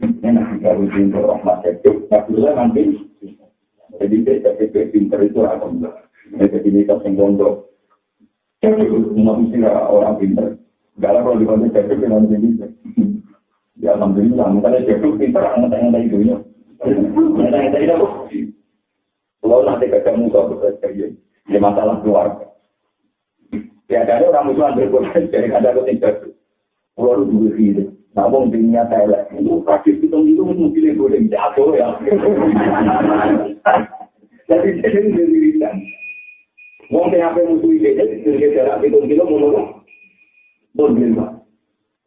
[0.00, 2.82] Ini nanti kalau jinto rahmat itu, nah nanti
[4.00, 5.84] Jadi saya pinter itu akan
[6.40, 7.68] jadi mitos yang gondok.
[8.64, 10.56] Jadi manusia orang pinter.
[10.96, 12.66] Gak kalau di kondisi jadi pinter nanti bisa.
[13.80, 16.16] Ya alhamdulillah, makanya jadi pinter nggak tahu itu
[17.84, 18.52] tahu itu?
[19.40, 21.06] Kalau nanti ketemu kau bekerja,
[21.48, 22.50] ya masalah keluarga.
[23.90, 26.30] Ya ada orang musuhan berkorban, jadi ada ketiga.
[26.94, 27.74] Pulau dulu sih,
[28.14, 31.88] namun dunia saya itu kasih itu itu mungkin boleh jatuh ya.
[34.50, 35.74] Jadi jadi dirikan.
[36.90, 39.82] Wong sing ape musuh iki dadi dadi jarak itu kilo ngono.
[40.74, 41.38] Bon lima.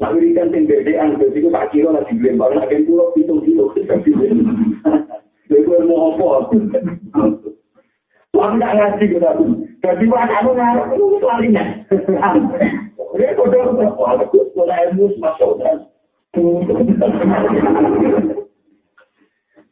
[0.03, 3.71] Nah, wiridan sing bedean dadi ku tak kira lagi lempar nek ben pulo pitung kilo.
[3.79, 6.51] Lha kuwi mau apa?
[8.33, 9.45] Wong tak ngaji kok aku.
[9.85, 11.63] Jadi anak ngarep itu larinya.
[13.13, 15.85] Dia kodok kalau aku sekolah ilmu masuk dan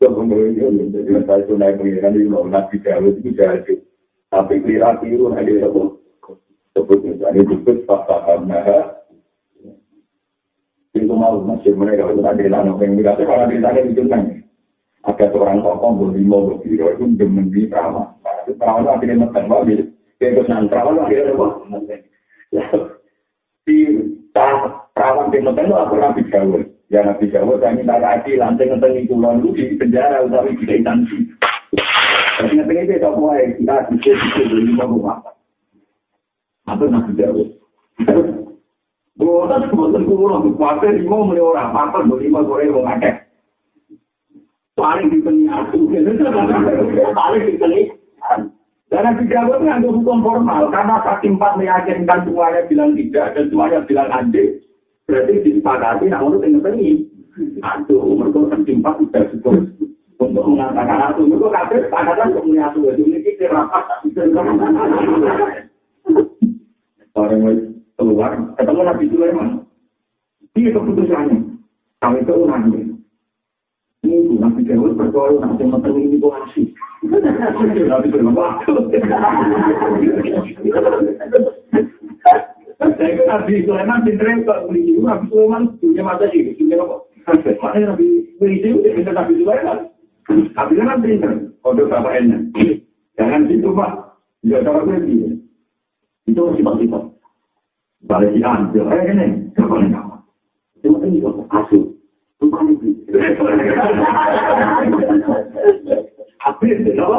[0.01, 3.73] Kemudian jadi saya itu naik pengiran di luar nabi jauh itu jadi
[4.29, 5.81] tapi kira tiru ada apa?
[6.77, 8.61] Sebut misalnya disebut fakta karena
[10.93, 14.40] itu mau masih mereka itu ada lano yang berarti kalau ditanya itu kan
[15.01, 18.13] ada seorang tokoh berlima berbiro itu demen di perawan
[18.45, 19.73] itu perawan akhirnya makan babi
[20.21, 21.47] Kayak perawan akhirnya apa?
[23.65, 23.77] Di
[24.93, 26.63] perawan di Medan itu aku Nabi Dawud.
[26.93, 31.17] Ya Nabi Dawud saya minta kaki lantai ngeteng itu lalu di penjara utawi di instansi.
[32.37, 35.17] Tapi ngeteng itu tak boleh kita bisa bisa beli lima rumah.
[36.69, 37.49] Apa Nabi Dawud?
[39.17, 43.20] Bukan bukan kurang, kuasa lima mulai orang, apa beli lima goreng mau ngakek.
[44.81, 45.77] Paling dipeni aku,
[47.13, 47.93] paling dipeni.
[48.91, 54.09] Karena tidak boleh hukum formal, karena saking empat meyakinkan semuanya bilang tidak dan semuanya bilang
[54.11, 54.59] anjing.
[55.07, 57.07] Berarti disepakati, menurut yang ini,
[57.63, 59.55] aduh, mereka saking empat tidak cukup
[60.19, 61.23] untuk mengatakan aku.
[61.23, 63.85] Mereka kabeh sepakatan untuk menyatu, itu ini kita rapat.
[67.15, 67.41] Orang
[67.95, 69.47] keluar, ketemu Nabi Sulaiman.
[70.51, 71.37] Ini keputusannya.
[72.03, 72.90] Kami itu nanti.
[74.11, 76.75] Ini Nabi Dawud percaya nanti menteri ini koalisi.
[77.07, 78.35] Nabi Dawud
[82.81, 87.07] Saya kan Nabi Sulaiman cintai kok beli Nabi Sulaiman punya mata sih, punya apa?
[87.63, 89.87] Mana Nabi beli itu kita Nabi Sulaiman.
[90.27, 91.33] Nabi kan pintar,
[91.63, 92.51] kode apa enak.
[93.15, 93.91] Jangan gitu pak,
[94.43, 95.39] ya cara gue
[96.27, 97.03] Itu sifat-sifat.
[98.11, 100.17] Balik di anjir, eh ini, siapa yang nama?
[100.81, 102.00] Cuma ini kok asuh.
[102.41, 102.87] Bukan itu.
[106.41, 106.89] Apa itu?
[106.97, 107.17] Apa?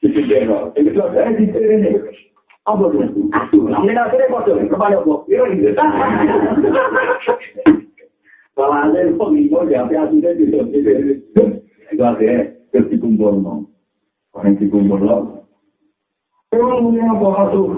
[0.00, 0.40] Itu dia.
[0.72, 1.92] Itu saya di sini.
[2.64, 3.28] Apa itu?
[3.36, 3.62] Asuh.
[3.68, 5.28] Namanya akhirnya kok kepala kok.
[5.28, 5.70] Iya gitu.
[8.56, 10.56] Kalau ada yang pemimpin, ya asuhnya gitu.
[11.92, 13.44] Itu akhirnya ketikumpul.
[14.32, 15.04] Orang dikumpul
[16.56, 16.80] loh.
[16.80, 17.68] Emang punya apa asuh?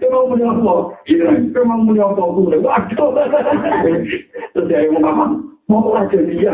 [0.00, 0.74] Emang punya apa?
[1.52, 2.22] Emang punya apa?
[2.24, 3.08] Waduh.
[4.56, 5.32] Terus dia mau ngomong,
[5.68, 6.52] mau aja dia.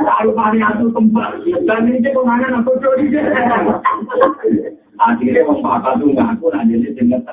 [0.00, 3.22] Kalau mari asuh tempat, dan ini dia pemangan apa curi dia.
[5.00, 7.24] Akhirnya mau apa tuh ngaku, nanti dia dengar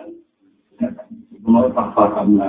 [1.47, 2.43] Mau apa kamu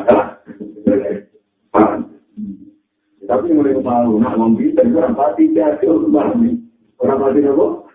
[3.28, 6.08] Tapi mulai kemalu, nak ngomong bisa, orang pasti dia tuh
[6.98, 7.86] Orang mati nopo?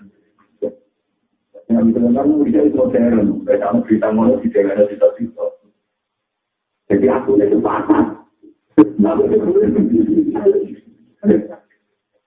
[1.67, 3.43] Yang bisa dengar bisa itu modern.
[3.43, 5.07] Kayak cerita mau di jalan ada cerita
[6.87, 8.23] Jadi aku itu pasang.
[8.99, 9.37] Nah, itu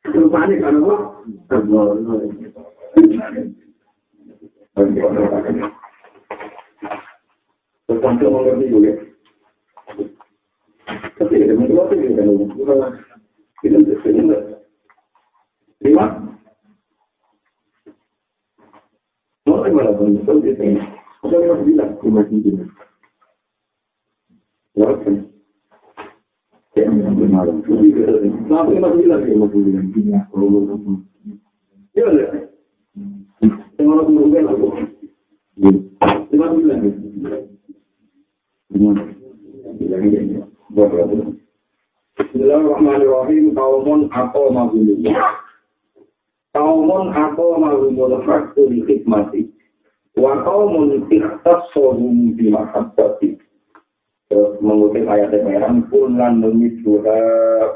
[0.06, 0.96] Itu panik kan apa?
[7.86, 8.92] Terus sampai mengerti juga.
[11.16, 11.96] Tapi ada mengerti
[12.56, 12.92] juga.
[13.64, 13.80] Tidak
[15.80, 16.36] bisa.
[19.72, 22.72] No vida como es un
[24.74, 25.04] ¿No?
[26.74, 27.52] ¿Qué es un malo?
[28.48, 30.28] No, que más vida que no pudiera enseñar.
[31.94, 32.48] Yo le
[33.76, 34.88] tengo una comunidad en la boca.
[36.30, 37.06] ¿Qué más vida que
[42.16, 43.54] Bismillahirrahmanirrahim.
[43.54, 45.04] Kaumun atau mazlum.
[46.56, 49.44] kaumun atau malumul hakku di khidmati
[50.16, 53.36] wa kaumun ikhtas sohum di mahabbati.
[54.26, 57.22] Terus mengutip ayat yang merah kulan memiduha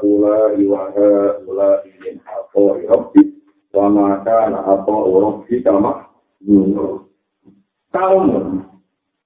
[0.03, 3.39] ula iwaha ula ingin atau irobdi
[3.71, 6.11] wa maka na atau urobdi kama
[7.95, 8.67] kaumun.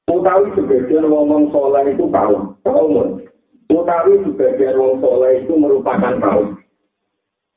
[0.06, 2.54] Utawi sebagian wong soleh itu kaum.
[2.62, 3.26] Kaumun.
[3.74, 6.62] Utawi sebagian wong soleh itu merupakan kaum.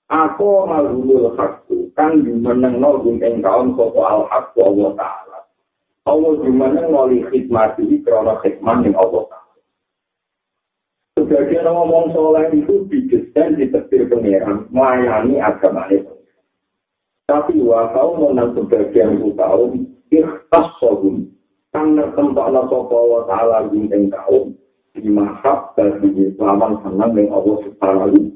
[0.09, 5.28] Aku malhumul hakku, kang jumeneng no ing kaum sopo al hakku Allah Ta'ala.
[6.09, 9.61] Allah jumeneng wali khidmati krono khidmat yang Allah Ta'ala.
[11.21, 16.15] Sebagian ngomong soleh itu didesain di tepir pengeran, melayani agama itu.
[17.29, 21.29] Tapi wa kaum menang sebagian kaum, ikhtas sohum,
[21.77, 24.57] kang tempat na sopo Allah Ta'ala ing kaum,
[24.97, 28.33] dimahab bagi Islaman senang yang Allah Subhanahu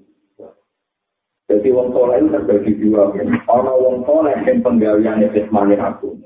[1.50, 3.12] Jadi wong soleh itu terbagi dua.
[3.44, 6.16] Orang wong soleh yang penggawian khidmani aku.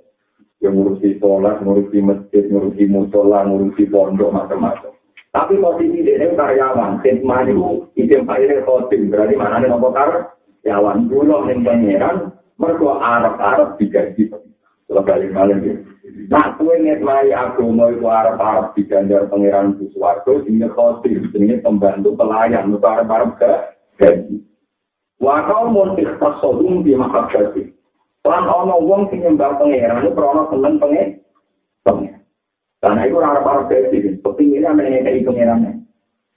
[0.64, 4.96] Yang ngurusi sholat, ngurusi masjid, ngurusi musola, ngurusi pondok, macam-macam.
[5.36, 9.12] Tapi posisi ini karyawan, khidmani itu izin pak ini khotim.
[9.12, 10.32] Berarti mana nih nopo kar?
[10.64, 14.32] Jalan pulau yang pangeran, mereka Arab-Arab digaji.
[14.88, 15.76] Kalau balik malam ya.
[16.32, 22.80] Nah, kue ngetlai agama itu Arab-Arab diganjar pangeran suarga, sehingga khotim, sehingga pembantu pelayan, itu
[22.80, 23.36] Arab-Arab
[24.00, 24.40] gaji.
[25.20, 27.75] Wakau mun ikhtas sodung di makab gaji.
[28.26, 31.22] Lan ono wong sing nyembah pangeran, itu perono seneng pangeran.
[32.82, 35.72] Karena itu gaji, seperti ini yang ngekei pangerannya.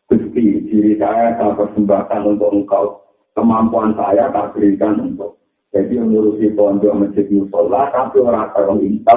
[0.09, 3.05] Gusti, diri saya saya persembahkan untuk engkau.
[3.37, 5.37] Kemampuan saya tak berikan untuk
[5.69, 9.13] Jadi mengurusi pondok masjid musola, tapi orang Eropa,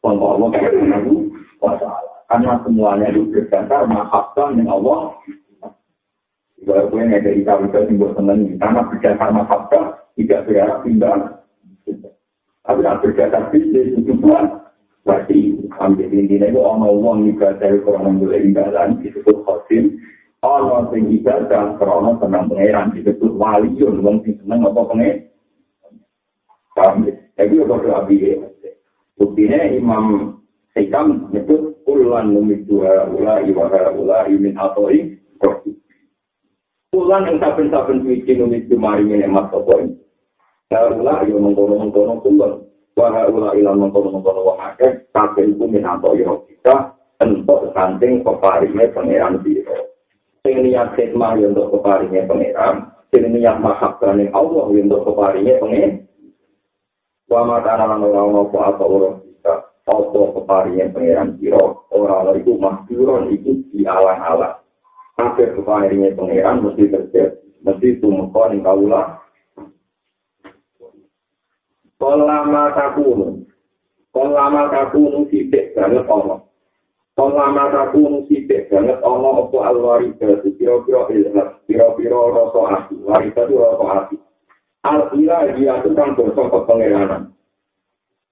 [0.00, 1.28] pondok Allah Subhanahu
[1.60, 1.72] wa
[2.32, 5.12] Karena semuanya itu berdasar mahabbah yang Allah.
[6.56, 9.84] Jika gue nggak dari tahu itu simbol seneng, karena berdasar mahabbah
[10.16, 11.37] tidak berharap tinggal.
[12.64, 14.44] Tapi tidak berdasar bisnis itu buat
[15.08, 19.96] berarti ambil intinya itu orang uang ibadah kurang menjual imbalan disebut khosim
[20.38, 25.26] Ono sing ibadah krono senang pangeran disebut waliun wong sing seneng apa pangeran.
[26.78, 28.38] Kami, tapi apa tuh abi
[29.18, 30.38] Buktinya Imam
[30.78, 32.30] Hikam nyebut ulan
[32.70, 35.74] dua ula iwara ula imin atoi rohi.
[36.94, 39.90] Ulan yang saben-saben suci numidu maringi emas sopoi.
[40.68, 42.52] Ula yo mengkono-mengkono kulan.
[42.92, 46.60] Wahai ula ilan mengkono-mengkono wong akeh, kabeh iku min atoi rohi.
[47.18, 49.88] Entuk santing peparingnya pangeran biro.
[50.48, 55.60] sing niat khidmah yang untuk keparingnya pengeram, sing niat mahabbah ning Allah yang untuk keparingnya
[55.60, 55.90] pengen.
[57.28, 59.54] Wa mata lan ora ono apa ora bisa
[59.84, 61.60] apa keparingnya pengeram sira
[61.92, 64.56] ora iku mahduron iku di alang-alang.
[65.20, 69.20] Kabeh keparingnya pengeram mesti terjadi, mesti tumeka ning kaula.
[71.98, 73.42] Kolama takunu,
[74.14, 76.48] kolama takunu sithik banget Allah.
[77.18, 83.84] Pengalaman aku musibah banget ono opo alwarida kira-kira ilham kira-kira rasa hati warida itu rasa
[83.90, 84.16] hati
[84.86, 87.34] al ila dia itu kan dosa kepengiranan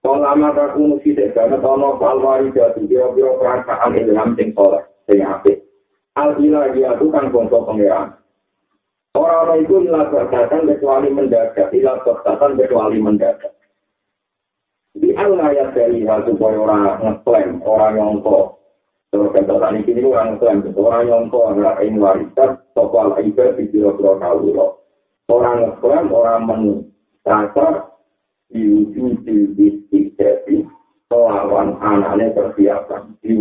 [0.06, 5.66] Pengalaman aku musibah banget ono opo alwarida kira-kira perasaan ilham sing soleh sing apik.
[6.14, 8.22] Al ila dia itu kan dosa pengiranan.
[9.18, 13.55] Orang-orang itu ilah berkatan kecuali mendadak, ilah berkatan kecuali mendadak.
[14.96, 18.56] Di Allah ya dari hal supaya orang ngeklaim, orang nyongkok,
[19.16, 23.70] Terus kata tani kini orang klaim orang yang kau ngelakuin warisan, toko ala ibadah di
[23.72, 24.66] biro-biro kaulo.
[25.32, 27.96] Orang klaim orang mencatat
[28.52, 30.68] diwujud di istiqati
[31.08, 33.16] melawan anaknya persiapan.
[33.24, 33.32] Di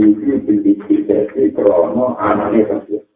[0.63, 3.13] istiqati krono anaknya persiapan.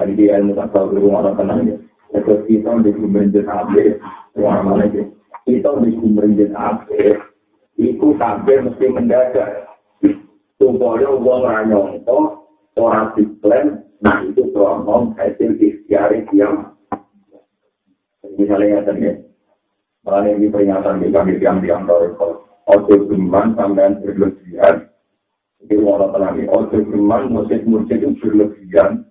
[0.00, 1.76] Tadi dia ilmu tak tahu rumah orang tenang ya.
[2.16, 4.00] Terus kita di kumrenjen abe,
[4.40, 5.04] orang mana ya?
[5.48, 7.16] Kita di kumrenjen abe,
[7.80, 9.70] itu sampai mesti mendadak.
[10.60, 12.18] supaya wong ora nyangka
[12.76, 16.76] ora diklen nah itu krono hasil ikhtiar yang
[18.36, 19.08] misalnya tadi
[20.04, 22.12] malah ini peringatan di kami yang di antara
[22.70, 24.88] ojo geman sampean berlebihan.
[25.60, 29.04] Itu mau lagi ojo geman musik musik itu berlebihan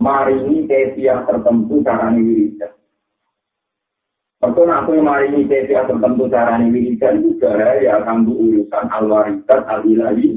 [0.00, 2.72] mari ini kesia tertentu cara wiridan
[4.44, 10.36] Betul aku yang mari ini kesia tertentu cara wiridan itu ya akan urusan al-waridat al-ilahi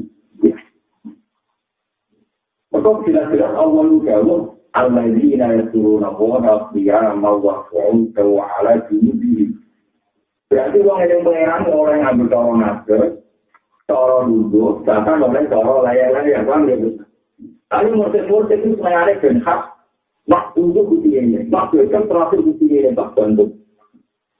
[2.72, 9.60] Maka jelas-jelas Allah jawab Alladzina yasuruna Allah qiyama wa qu'uda wa ala junubihim.
[10.48, 13.00] Berarti orang yang pengeran orang yang ambil cara naga,
[13.84, 16.76] cara duduk, bahkan oleh cara layak-layak kan ya.
[17.68, 19.60] Tapi murtid-murtid itu sebenarnya dan hak
[20.24, 21.40] waktu untuk buktinya.
[21.52, 23.57] Waktu itu terakhir buktinya tak bantu.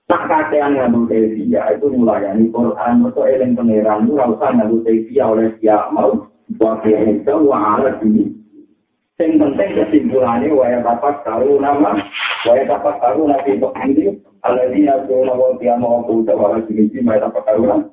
[0.09, 3.05] Tak kakean ngambil tevia itu melayani Quran.
[3.05, 6.25] Mereka eling pengeran itu harus ngambil tevia oleh siap mau.
[6.57, 8.25] Wakil itu wa ala ini.
[9.21, 11.93] Yang penting kesimpulannya wa yang dapat tahu nama,
[12.47, 16.33] wa yang dapat tahu nabi untuk ini, ala ini aku nama dia mau aku udah
[16.33, 17.85] wa ala ini, wa yang dapat tahu nama.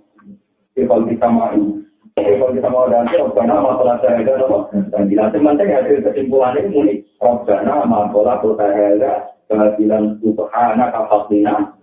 [0.72, 1.52] Kalau kita mau,
[2.16, 4.58] kalau kita mau dan apa nama telah saya ada nama.
[4.72, 11.76] Dan bila penting hasil kesimpulannya ini, Rabbana ma kola kota hela, kehadiran subhana kafaklina.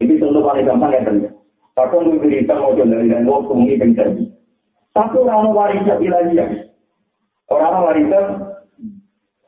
[0.00, 1.36] Ini contoh paling gampang ya teman
[1.76, 4.24] Aku memberikan model dari dan waktu ini terjadi.
[4.92, 6.36] Satu orang warisan ilahi
[7.48, 8.24] Orang warisan,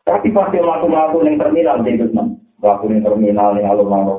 [0.08, 2.08] tapi pasti melakukan yang terminal di itu
[2.62, 4.16] Melakukan yang terminal yang lalu malu.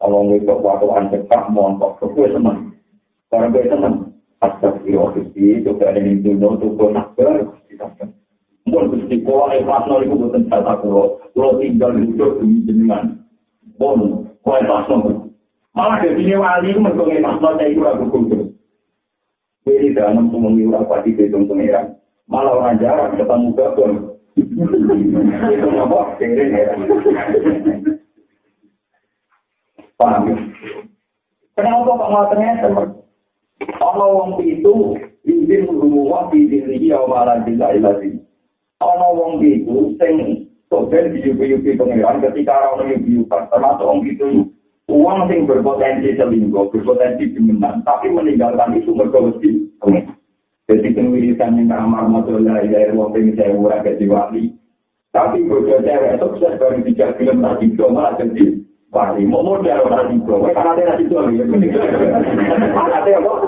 [0.00, 2.72] Kalau nggak waktu anjekak, montok, gue seneng.
[3.28, 3.94] Karena gue seneng.
[4.40, 7.36] Astagfirullahaladzim, coba ada yang dulu, tuh gue nakbar.
[8.64, 13.20] Mungkin gusti kau yang pas nol itu bukan kata kulo, kulo tinggal hidup di jenengan.
[13.76, 14.00] Kau
[14.56, 15.29] yang pas nol.
[15.70, 18.50] Malah sini wali itu mengkongi makna saya itu ragu kultur.
[19.68, 21.94] Jadi dalam semuanya ura pasti hitung pengiran.
[22.26, 23.94] Malah orang jarang ketemu gabung.
[24.34, 26.00] Itu apa?
[26.18, 26.74] Kering ya.
[30.00, 30.36] Paham ya?
[31.54, 33.00] Kenapa kok ngotennya seperti
[33.60, 34.96] Ono wong itu
[35.28, 38.16] izin rumah di diri ya malah tidak ilasi.
[38.80, 43.52] Ono wong itu sing soben diyupi-yupi pengiran ketika orang yupi-yupan.
[43.52, 44.48] Termasuk wong itu
[44.90, 49.70] uang sing berpotensi selingkuh, berpotensi dimenang, tapi meninggalkan itu mergo mesti.
[50.70, 54.54] Jadi penwiritan yang kamar masalah ya wong sing saya murah ke diwali.
[55.10, 60.34] Tapi bodoh cewek sukses baru tiga film tadi malah jadi Wali, mau modal orang itu,
[60.50, 63.46] karena dia nanti tuh, karena dia apa?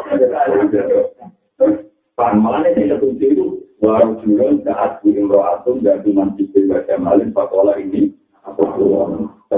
[2.14, 3.46] Pan malah ini setuju itu,
[3.82, 8.14] walau juron saat bikin rohatum dan cuma sipil baca malin pakola ini,
[8.46, 9.11] atau uang,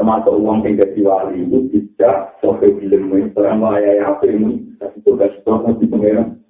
[0.05, 5.01] termasuk uang yang jadi wali itu tidak sampai film ini, orang maya apa ini, tapi
[5.01, 6.45] itu gak sesuatu di pengeran,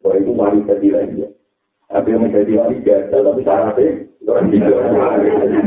[0.00, 1.28] bahwa itu wali tadi lagi ya.
[1.92, 3.88] Tapi yang menjadi wali biasa, tapi syaratnya,
[4.24, 4.72] orang gitu.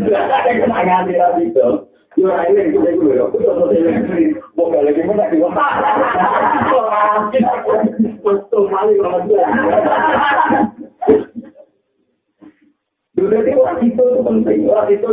[0.09, 1.67] Ada kenangan dia gitu.
[2.17, 5.53] Yo ini kita gue yo, kita mau ini, mau balik ini lagi wah.
[8.25, 9.45] Betul kali kalau dia.
[13.13, 15.07] Jadi orang itu penting, orang itu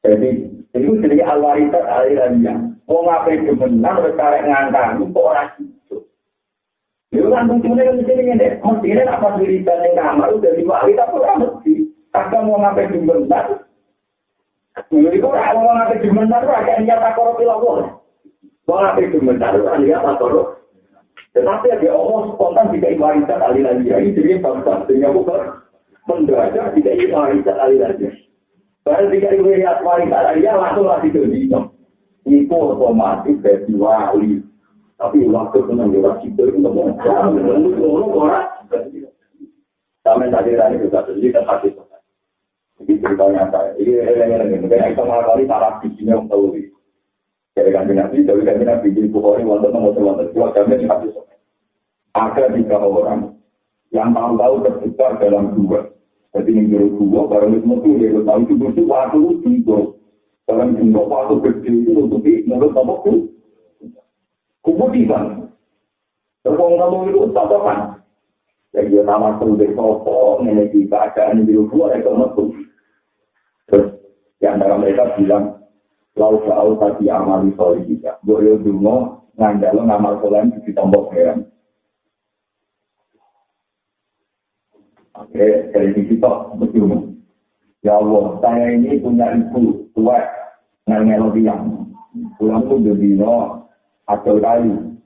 [0.00, 0.30] Jadi
[0.72, 2.78] itu jadi alwaritat alirannya.
[2.88, 5.96] Mau ngapain kebenar berkarek ngangkang, itu orang itu.
[7.10, 8.52] Itu kan fungsinya kan di sini deh.
[8.64, 11.74] Mestinya apa cerita yang kamar udah diwaritas orang mesti.
[12.10, 13.46] Kadang mau ngapain kebenar,
[14.90, 17.94] Jadi kok ora ono nate dimenar ora kaya niat takoro pilawon.
[18.64, 20.42] Kok nate dimenar ora niat takoro.
[21.30, 23.86] Tetapi ada Allah spontan tidak warisan alih lagi.
[23.86, 24.82] Ini jadi bangsa.
[24.90, 25.62] Sehingga bukan
[26.10, 28.06] mendadak tidak warisan alih lagi.
[28.90, 31.70] Baru jika ibu lihat warisan alih langsung lagi ke dino.
[32.26, 34.42] Itu otomatis dari wali.
[34.98, 36.98] Tapi waktu senang juga itu itu ngomong.
[36.98, 38.50] Ngomong orang.
[40.02, 41.70] Sampai tadi tadi juga sendiri kan hati
[42.82, 43.78] Ini ceritanya saya.
[43.78, 44.66] Ini eleng-eleng.
[44.66, 46.72] Mungkin kita mengakali salah bijinya yang tahu ini.
[47.54, 51.12] Jadi kan nabi, jadi kan nabi di Bukhari, wonten nomor wonten dua kami di hadis.
[52.16, 53.36] Ada tiga orang
[53.92, 55.92] yang tahu-tahu terbuka dalam dua.
[56.30, 59.18] Jadi ini biru dua, barang itu mesti dia tahu itu itu waktu
[59.50, 59.78] itu
[60.46, 63.14] Dalam jumlah waktu gede itu untuk di menurut apa itu?
[64.62, 65.24] Kemudian,
[66.42, 67.98] terpong kamu itu tatapan.
[68.70, 72.66] Jadi dia nama seru dari sopo, nenek di keadaan biru dua, ya kemudian
[73.66, 73.86] Terus
[74.38, 75.60] di antara mereka bilang,
[76.18, 78.18] Lau jauh tadi amal soli kita.
[78.26, 81.46] Boyo dungo ngandalo ngamal solan di tombok heran.
[85.20, 85.46] Oke,
[85.76, 87.12] dari toh, betul.
[87.84, 90.20] Ya Allah, saya ini punya ibu tua,
[90.88, 91.88] ngelo tiang.
[92.40, 93.68] Pulang pun jadi no,
[94.08, 94.96] acel kayu.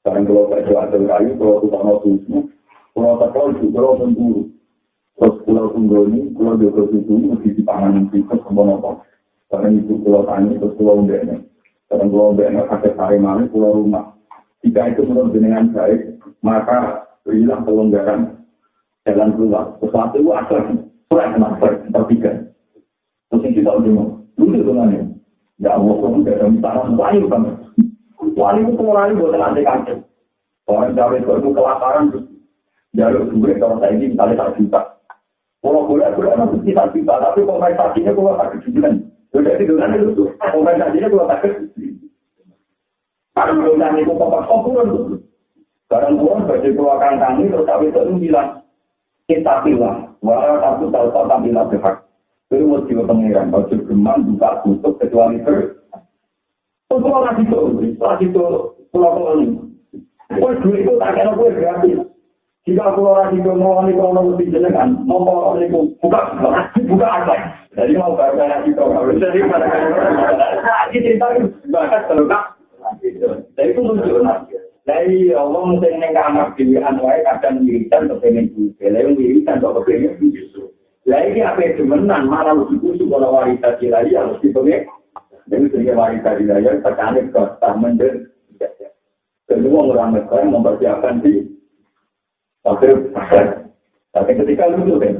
[0.00, 2.36] Sekarang kalau kerja acel kayu, kalau tukang no susu,
[2.92, 4.52] kalau tekol juga memburu.
[5.16, 9.06] Terus pulau Tunggoni, pulau Joko Susu, mesti dipangan tikus sama nopo.
[9.52, 11.46] Karena itu pulau Tani, terus pulau Mbene.
[11.86, 14.16] Karena pulau Mbene, kakek sari mana, pulau rumah.
[14.64, 18.41] Jika itu menurut dengan baik, maka berilah kelonggaran
[19.06, 19.64] jalan keluar.
[19.82, 20.60] Sesuatu itu asal,
[21.10, 22.32] surat kenapa, tertiga.
[23.30, 25.12] Terus kita udah dulu dengan
[25.62, 27.54] Ya Allah, kamu tidak ada misalnya, wahyu banget.
[28.34, 30.00] Wahyu itu pengurangi buat nanti kancing.
[30.66, 32.04] Orang cawe itu kelaparan,
[32.98, 34.80] jalur sumber kalau saya ini misalnya tak juta.
[35.62, 39.06] Kalau boleh, boleh nanti kita bisa, tapi kompensasinya kalau tak kejujuran.
[39.30, 42.10] Jadi itu kan itu, kompensasinya kalau tak kejujuran.
[43.32, 45.04] Karena belum itu kompas kompulan tuh.
[45.86, 48.61] Sekarang pulang baju keluarkan kami, terus kami itu bilang,
[49.30, 51.96] kita pilih, walau aku tahu tahu kami bilang berhak.
[52.52, 55.80] Itu mau jiwa pengiran, baju gemang, buka tutup, kecuali ber.
[56.92, 57.60] Terus kalau lagi itu,
[57.96, 58.44] lagi itu,
[58.92, 59.56] pulau-pulau ini.
[60.36, 62.04] Kue duit itu tak kena kue gratis.
[62.62, 66.20] Jika aku orang itu mau nih kalau mau jenengan, mau mau nih buka
[66.78, 67.34] buka apa?
[67.74, 68.84] Jadi mau baca lagi itu,
[69.18, 69.66] jadi pada
[70.60, 71.26] lagi cerita
[71.72, 72.38] bahkan terluka.
[73.56, 74.44] Jadi itu lucu nah.
[74.82, 79.80] Jadi Allah mesti neng kamar di anwai kadang wiridan ke pengen juga, lalu wiridan ke
[79.86, 80.62] pengen juga.
[81.06, 84.86] Lah ini apa yang demenan, malah lebih kusuk kalau wanita dilai harus dipengen.
[85.46, 88.26] Jadi sehingga wanita dilai terkait ke taman dan
[89.46, 91.46] kedua orang mereka mempersiapkan di
[92.62, 92.86] Tapi,
[94.14, 95.18] tapi ketika lu tuh kan,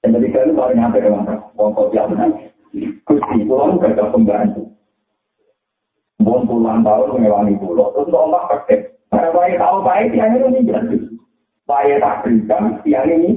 [0.00, 2.16] ketika lu paling nyampe ke mana, mau kau bilang
[3.04, 4.72] Gusti, pulau gak ada pembantu.
[6.18, 8.90] Bon puluhan tahun mengewangi pulau, terus ombak pakai.
[9.08, 10.90] Karena bayi tahu bayi tiang ini ini jelas.
[11.64, 13.30] Bayi tak berikan tiang ini.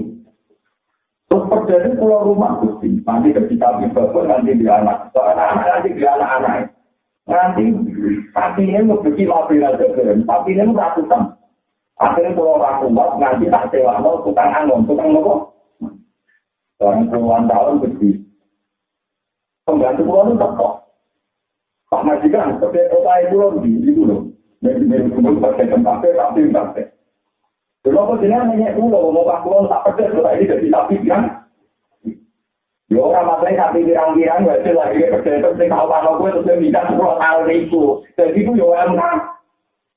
[1.30, 3.00] Terus terjadi pulau rumah Gusti.
[3.08, 5.14] Nanti ketika bisa pun nanti di anak.
[5.16, 6.76] Soalnya anak nanti di anak-anak.
[7.30, 7.64] Nanti
[8.36, 10.28] kakinya mau bikin mobil aja keren.
[10.28, 11.24] Kakinya mau ratusan.
[12.02, 15.54] Akhirnya kalau orang kuat, nanti tak sewa, mau tukang angin, tukang nopo,
[16.82, 18.26] Dalam puluhan tahun begitu.
[19.70, 20.81] Pembantu pulau itu kok.
[21.92, 24.32] Pak Majikan, sebagai kota itu loh, di itu loh.
[24.64, 26.88] Dari dari kumul pakai tempat, tapi pakai.
[27.84, 31.24] Dulu aku jenengan nanya pulau, mau pak pulau tak pedes, kalau ini jadi tapi kan.
[32.92, 36.84] Ya orang masalahnya sapi pirang-pirang, hasil lagi kerja itu, sing tahu kalau gue terus minta
[36.88, 37.84] sepuluh tahun itu.
[38.20, 39.18] Jadi itu ya orang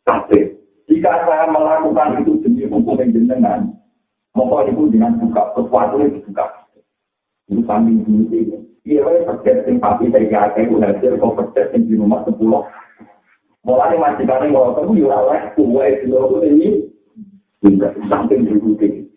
[0.07, 0.39] tapi
[0.87, 3.61] jika saya melakukan itu demi hukum yang jenengan,
[4.35, 6.47] mau itu dengan buka sesuatu yang dibuka.
[7.51, 9.01] Itu samping dulu ini.
[9.01, 12.69] Iya, pedes simpati dari kakek, itu hasil kok pedes yang di rumah sepuluh.
[13.65, 16.69] Mulai masih kali mau ketemu, ya oleh kue di luar ini.
[18.13, 19.09] Samping dulu ini.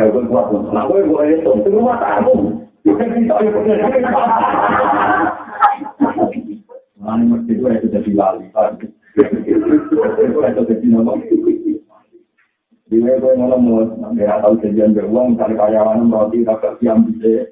[0.00, 2.64] Ayo gue kuat, nah gue gue itu, itu rumah tamu.
[2.80, 3.76] Bukan kita, ayo gue
[6.96, 8.88] Mani mesti gue itu jadi lali, itu
[10.32, 11.12] itu jadi nama.
[12.88, 13.60] Dia gue ngomong
[14.00, 17.51] mau nggak tahu kejadian beruang, cari karyawan roti, tak siam bisa.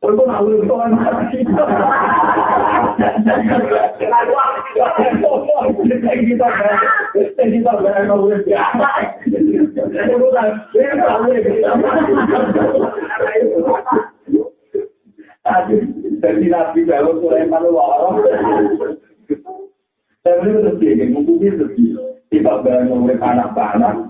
[0.00, 1.44] Itu nak lu itu kan mati.
[1.44, 1.76] Jadi.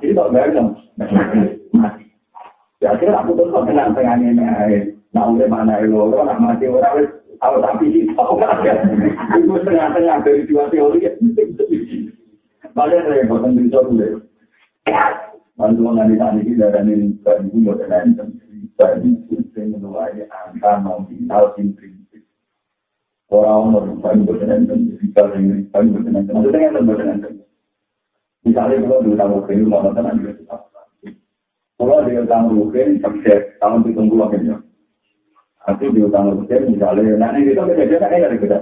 [0.01, 0.55] Tidak bayar
[1.77, 2.05] mati.
[2.81, 5.00] Ya akhirnya aku tuh kok tenang tengahnya ini.
[5.11, 11.01] Nah oleh mana itu, orang mati orang kalau tapi itu itu tengah-tengah dari dua teori.
[12.77, 14.21] Padahal saya bosan bisa dulu.
[15.57, 18.17] Bantu mengalihkan ini dari ini, dari itu mau tenang.
[18.77, 22.25] Dari itu saya menuai angka nominal in prinsip.
[23.33, 26.25] Orang-orang yang berkenan dan bisa yang berkenan.
[26.29, 27.19] Maksudnya yang berkenan.
[28.45, 30.57] Misalnya kalau dulu tamu kini mau tenang juga.
[31.77, 34.17] Kalau dia tamu kini sukses tahun itu tunggu
[35.67, 35.91] akhirnya.
[35.91, 38.59] Aku di utang rutin misalnya, nah ini kita kejadian kan ada beda.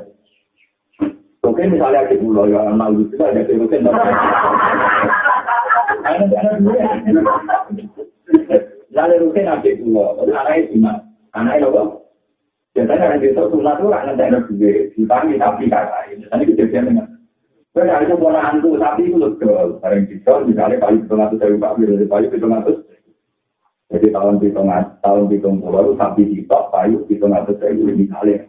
[1.46, 3.86] Oke misalnya di pulau yang malu itu ada di rutin.
[8.90, 11.00] Lalu rutin di pulau, anaknya gimana?
[11.38, 11.82] Anaknya apa?
[12.74, 16.24] Biasanya orang desa sunat itu orang nanti ada juga, dipanggil tapi kata ini.
[16.30, 17.06] Tadi kejadian dengan
[17.74, 19.38] Saya itu pola hantu sapi itu loh,
[19.78, 22.78] bareng kita, misalnya kali itu ngatus dari Pak Bir, dari itu ngatus.
[23.88, 24.68] Jadi tahun hitung
[25.00, 28.44] tahun hitung pulau sapi kita, payu itu ngatus dari misalnya.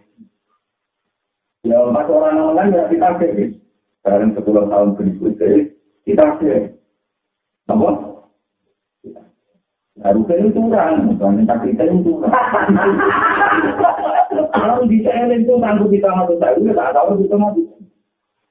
[1.64, 3.56] Ya, pas orang lain ya kita ke,
[4.04, 5.72] bareng sepuluh tahun berikutnya,
[6.04, 6.76] kita ke.
[7.72, 7.90] Apa?
[10.00, 12.32] Harusnya itu kurang, bukan tapi kita itu kurang.
[14.56, 17.68] Kalau di CLN itu tangguh kita masuk saya, tak tahu kita masuk.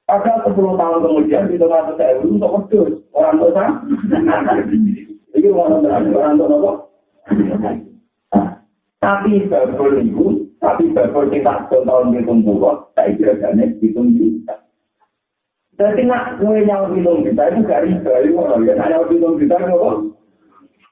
[0.09, 2.97] Padahal 10 tahun kemudian kita masuk saya untuk pedus.
[3.13, 3.65] Orang tua
[5.37, 6.71] Ini orang tua orang apa?
[8.99, 14.59] Tapi babel itu, tapi babel kita tahun hitung puluh, saya kira gane hitung juta.
[15.79, 18.75] Jadi nak gue nyawa hitung juta itu gak riba, itu orang ya.
[18.75, 19.91] Nyawa hitung juta itu apa?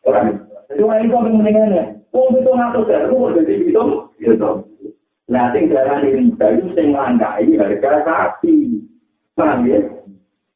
[0.07, 0.25] Orang.
[0.71, 1.83] Jadi orang itu apa mendingannya?
[2.15, 3.91] Uang hitung ngatur saya, itu jadi hitung,
[4.23, 4.57] hitung.
[5.27, 8.79] Nah, sing darah riba itu sing langkai harga sapi.
[9.35, 9.83] Paham ya?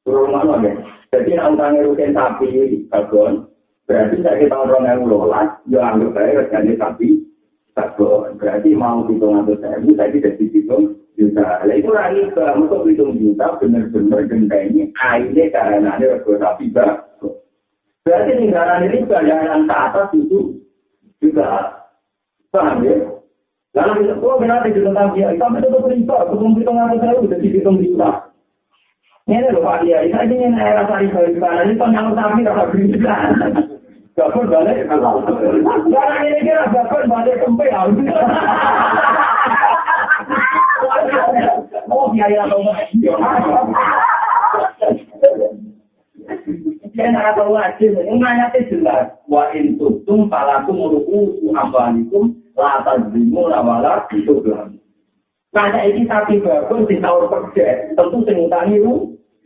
[0.07, 0.73] Turun mana ya?
[1.11, 3.50] Jadi nak utangnya rutin sapi, bagon,
[3.91, 7.09] berarti saya kita orang yang lolas, ya anggap saya regane sapi,
[7.75, 8.39] bagon.
[8.39, 11.59] Berarti mau hitung atau saya, saya tidak dihitung juta.
[11.67, 17.35] Nah itu lagi ke untuk hitung juta, benar-benar gentengnya airnya karena ada rego sapi bagon.
[18.07, 20.39] Berarti tinggalan ini bayaran ke atas itu
[21.19, 21.75] juga
[22.55, 22.95] paham ya?
[23.75, 27.39] Lalu kita, oh benar itu tentang dia, sampai itu berita, hitung hitung atau saya udah
[27.39, 28.31] dihitung juta.
[29.31, 33.15] Ini loh Pak Kiai, saya ingin era sari balik sana, ini tentang sapi rasa berita.
[34.11, 37.65] Bapak balik, karena ini kira bapak balik kempe,
[41.91, 42.11] Oh,
[47.11, 49.15] nak tahu aja, ini nanya jelas.
[49.31, 54.43] Wa in tutum falakum ruku ambanikum la tazimu la wala itu.
[55.55, 58.77] Nanya ini sapi bagus di tahun kerja, tentu sing utangi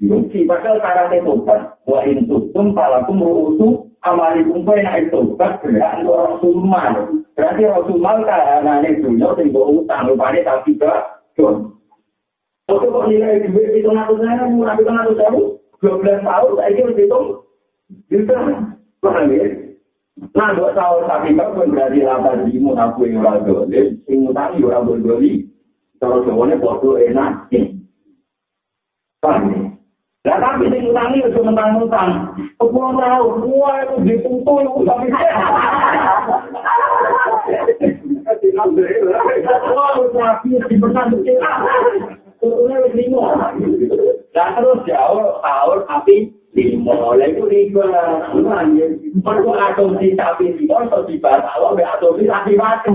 [0.01, 1.77] Yuki padahal karate tobat.
[1.85, 6.93] Wa in tutum falakum ru'usu amalikum fa ina tobat berarti orang sumal.
[7.33, 11.75] Berarti orang sumal karena dunia sing utang rupane tapi gak don.
[12.65, 15.29] Oke kok nilai duit itu ngatur saya, murah itu ngatur saya,
[15.85, 17.25] dua belas tahun, saya kira hitung,
[18.09, 18.37] bisa,
[19.05, 19.45] paham ya?
[20.33, 24.57] Nah, dua tahun tapi kan pun berarti lapan di aku yang orang dolim, sing utang
[24.65, 25.45] orang berdoli,
[26.01, 27.53] kalau jawabannya bodoh enak,
[29.21, 29.74] paham ya?
[30.25, 35.13] Nah, tapi sing utangi itu mentang-mentang, sepuluh tahun, semua itu ditutup, itu sampai
[39.69, 41.13] Wah, tapi di benar
[44.33, 46.15] Dan terus jauh tahun tapi
[46.55, 46.93] lima.
[46.95, 47.85] Oleh itu riba.
[49.21, 52.89] Perlu adopsi tapi lima atau di batal oleh adopsi tapi mati.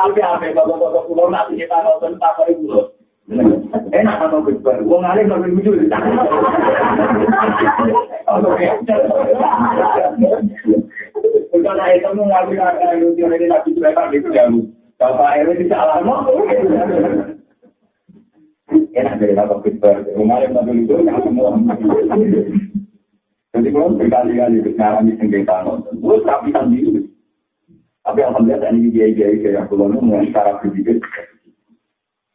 [0.00, 2.99] Tapi apa bapak-bapak pulau nanti kita nonton apa itu
[3.30, 5.86] Enak atau besar, uang alim lebih lucu.
[11.54, 14.50] Bukan saya temu ngaji ngaji lucu ini lagi mereka gitu ya.
[14.98, 16.26] Bapak ini bisa lama.
[18.98, 21.54] Enak dari bapak besar, uang alim lebih lucu yang semua.
[23.50, 27.02] Jadi kalau berkali-kali mengalami sengketa nonton, gue tapi sendiri.
[28.02, 30.98] Tapi alhamdulillah ini dia dia kayak pulau mulai cara berpikir.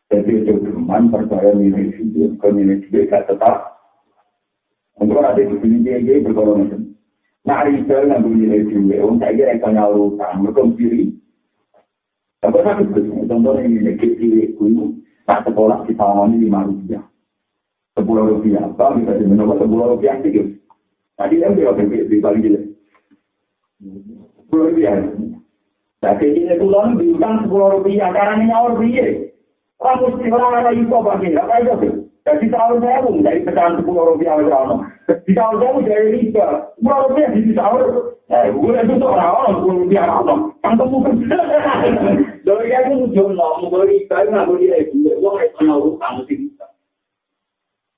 [0.06, 3.56] Jadi itu teman percaya nilai video, ke video saya tetap.
[5.02, 6.82] Untuk ada di sini dia dia berkorban macam.
[7.46, 11.04] Nah, Rizal nggak nilai video, untuk saya kira itu nyalukan, mereka kiri.
[12.40, 14.94] Tapi saya itu contohnya nilai kiri kuyu,
[15.26, 17.04] tak sekolah di tahun ini lima rupiah.
[17.98, 20.62] Sepuluh rupiah, apa bisa dimenang sepuluh rupiah sih?
[21.18, 22.40] Tadi yang dia di Bali
[24.46, 24.96] Sepuluh rupiah.
[26.06, 29.34] Jadi ini tulang diutang sepuluh rupiah, karena nyawa rupiah.
[29.76, 32.08] Orang mesti orang ada info bagi, apa itu?
[32.26, 34.82] Jadi tahun saya pun dari pecahan sepuluh rupiah aja ono.
[35.30, 37.84] Di tahun saya pun dari riba, sepuluh rupiah di tahun.
[38.26, 40.36] Eh, gue itu tuh orang orang sepuluh rupiah ono.
[40.66, 41.14] Kan kamu kan?
[42.46, 44.96] Dari yang itu jono, mau riba nggak boleh lagi.
[44.96, 46.66] Gue nggak pernah utang mesti bisa.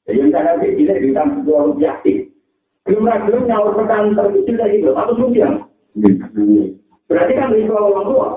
[0.08, 2.18] Jadi yang saya lihat ini di tahun sepuluh rupiah sih.
[2.84, 4.96] Belum lagi belum nyawa pecahan terkecil lagi belum.
[5.00, 5.52] Apa rupiah?
[7.08, 8.28] Berarti kan riba orang tua.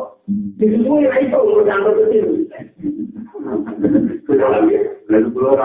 [0.60, 1.40] Lah itu.
[5.10, 5.58] Lalu pulau.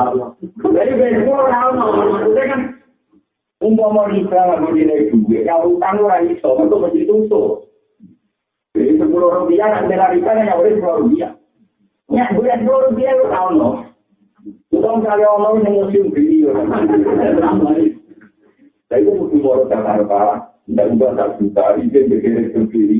[0.74, 2.62] Jadi maksudnya kan
[3.62, 7.70] umpama kita nggak boleh naik juga, ya utang orang itu, itu mesti tutup.
[8.76, 11.32] Jadi sepuluh rupiah, nanti lari kan yang boleh sepuluh rupiah.
[12.12, 13.70] Ya, gue sepuluh rupiah lu tahu no.
[14.76, 16.52] Utang kali orang yang musim video.
[18.86, 23.00] Saya itu mesti mau Jakarta, tidak juga tak juta, ini berkira sendiri.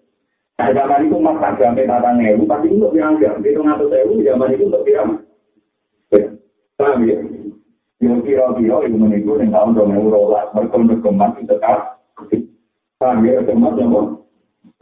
[0.61, 4.21] Nah zaman itu mas tak jamin tata ngewu, pasti untuk bilang jam, itu ngatur sewu,
[4.21, 5.17] zaman itu untuk bilang.
[6.77, 7.17] Paham ya?
[7.97, 11.97] Yang kira-kira itu menipu yang tahun dua ribu rolas, berkembang itu tetap.
[13.01, 13.41] Paham ya?
[13.41, 13.85] Kemas ya,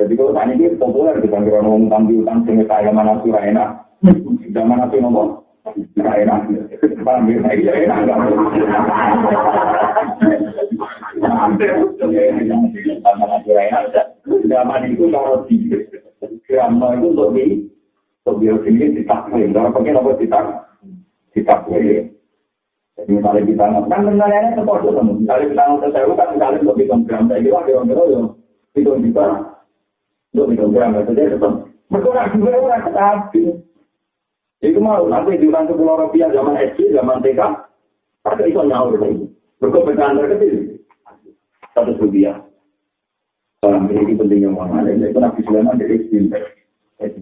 [0.04, 3.44] Jadi kalau tanya ini populer, kita kira ngomong utang di utang, sehingga saya mana surah
[3.48, 3.70] enak.
[4.52, 5.48] Zaman apa ngomong?
[5.96, 6.40] Surah enak.
[7.08, 7.40] Paham ya?
[7.40, 8.00] Saya kira enak.
[34.60, 37.40] Itu mau nanti diulang sepuluh rupiah zaman SD, zaman TK,
[38.28, 39.24] pakai itu nyaur lagi.
[39.64, 40.79] Berkompensasi terkecil
[41.80, 42.44] satu rupiah.
[43.64, 44.88] Orang ini pentingnya mana?
[44.88, 46.44] Ini itu nabi Sulaiman dari Sinter.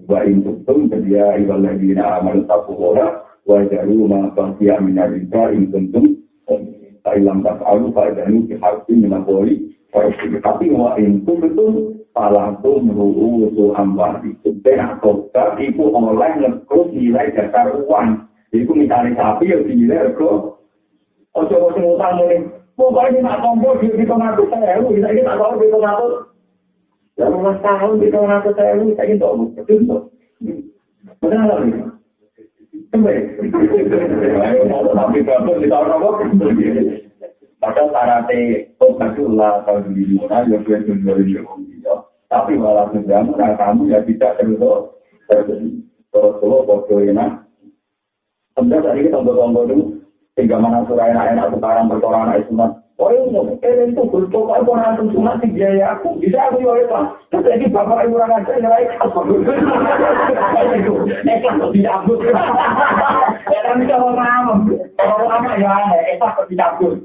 [0.09, 6.05] Wa in kuntum tabiya ibal ladina amalu taqwa wajaru ma baqiya min ar-riba in kuntum
[7.05, 9.71] Thailand tak alu pada ini harus menaboli
[10.43, 14.33] tapi wa in kuntum palatum ru'u su amwali
[14.65, 20.57] benar kota itu oleh ngekrus nilai dasar uang itu misalnya sapi yang dinilai kok
[21.37, 22.37] ojo-ojo ngutang ini
[22.77, 26.11] Pokoknya ini nak tombol di kita ngatur saya, lu bisa kita tahu di kita ngatur.
[27.17, 29.49] Ya rumah tahun di kita ngatur saya, lu bisa kita tahu.
[31.17, 31.71] Benar lagi.
[34.93, 36.09] Tapi kalau kita orang apa?
[37.57, 41.41] Padahal syaratnya Rasulullah atau di mana ya gue tunggu di
[42.29, 44.93] Tapi malah sedang kamu ya tidak terus
[45.25, 45.81] terjadi.
[46.13, 47.25] Terus kalau foto ini,
[48.53, 49.96] sebenarnya tadi kita tombol-tombol itu,
[50.37, 52.71] hingga mana surah enak-enak sekarang berkorang anak sunat.
[52.97, 56.17] Oh iya, kalian itu bertobat pun nanti sunat di biaya aku.
[56.17, 57.29] Bisa aku ya Pak.
[57.29, 59.19] Terus lagi bapak ibu orang aja nilai apa?
[59.21, 62.25] Itu nekat kok dicabut.
[62.25, 64.65] Ya kan bisa orang
[64.97, 66.97] Orang lama ya aneh, nekat kok dicabut.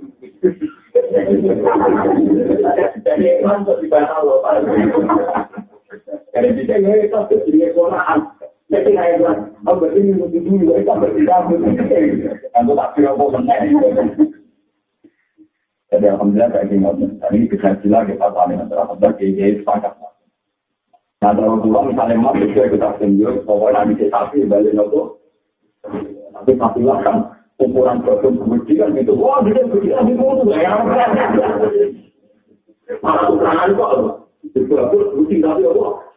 [3.04, 4.64] Jadi langsung dibaca Allah.
[6.32, 7.20] Jadi bisa ya itu
[7.52, 8.18] jadi Quran.
[8.72, 11.44] Jadi kayak bilang, oh berarti minggu dulu itu berdiam
[12.56, 13.24] Aku tak kira apa
[15.92, 16.88] Jadi alhamdulillah kayak gini.
[17.20, 19.92] Tadi bisa sila kita paling antara kita kayak sepakat.
[21.20, 25.20] Nah kalau pulang misalnya mas itu kita tunjuk, pokoknya nanti sapi balik nopo.
[26.32, 27.16] Tapi sapi lah kan
[27.60, 29.12] ukuran produk kemudian gitu.
[29.20, 30.80] Wah, dia begitu di mutu ya.
[33.04, 33.92] Malah ukuran kok.
[34.56, 36.11] Itu aku rutin tapi apa?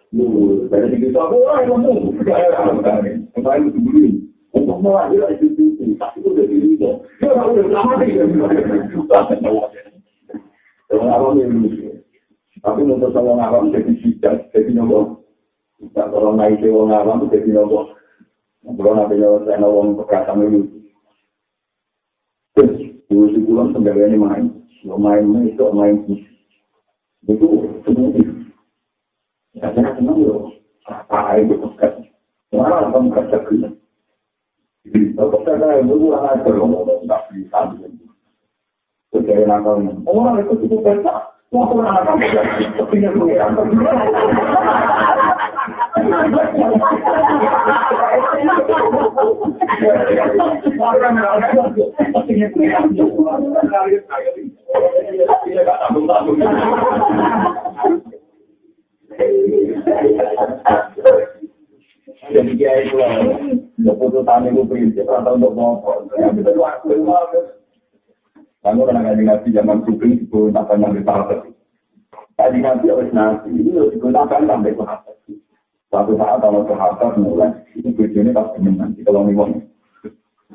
[4.86, 6.32] Orang itu itu itu, tapi itu
[6.78, 6.90] itu.
[7.26, 7.58] Orang
[12.86, 15.26] untuk orang awam jadi sidat, jadi nopo.
[15.94, 17.92] Kalau naik ke orang awam jadi nopo.
[18.66, 20.62] Kalau nanti nyelesaikan orang perkataan itu.
[22.56, 22.74] Terus,
[23.12, 24.46] dulu si pulang ini main.
[24.82, 25.96] Kalau main itu main
[27.26, 27.48] Itu
[27.84, 28.35] semua.
[29.56, 30.52] Saya senang loh.
[30.86, 32.04] Apa itu pekat.
[32.52, 33.70] Malah kamu kata kena.
[35.16, 37.60] Kalau saya yang dulu orang ajar ngomong, nggak bisa.
[39.16, 39.80] Jadi nakal.
[40.06, 41.34] Orang itu cukup besar.
[41.56, 42.20] Wah, nakal.
[42.20, 43.56] Yang pengiran.
[62.26, 62.98] Jadi dia itu
[63.78, 66.10] keputusan itu prinsip atau untuk ngomong.
[66.18, 66.98] Ya, bisa waktu
[68.66, 71.54] Kamu pernah ngaji ngaji zaman kuping itu apa yang dipakai.
[72.34, 74.84] Tadi nanti harus nanti ini harus digunakan sampai ke
[75.94, 76.74] Suatu saat kalau ke
[77.22, 79.30] mulai, itu tujuannya pasti nanti kalau.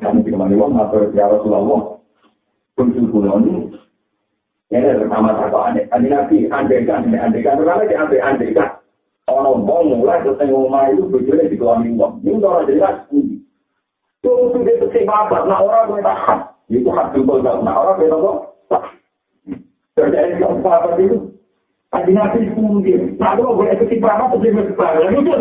[0.01, 2.03] Kami di kemana wong atau ya Rasulullah.
[2.75, 3.77] Kunci kulon
[4.71, 5.83] ini ini pertama satu aneh.
[5.91, 8.71] Tadi nanti andekan, andekan, karena di andekan, andekan.
[9.27, 12.13] Orang wong mulai selesai ngomong itu tujuannya di kemana wong.
[12.23, 12.97] Ini orang jelas.
[13.11, 16.39] Itu sudah kesempatan, nah orang gue tahan.
[16.71, 18.39] Itu hak jempol gak nah orang beda kok.
[19.99, 21.19] Terjadi yang sahabat itu.
[21.91, 23.19] Adi nabi mungkin.
[23.19, 25.11] Nah, kalau boleh ketimbang, terus dia ketimbang.
[25.11, 25.33] Itu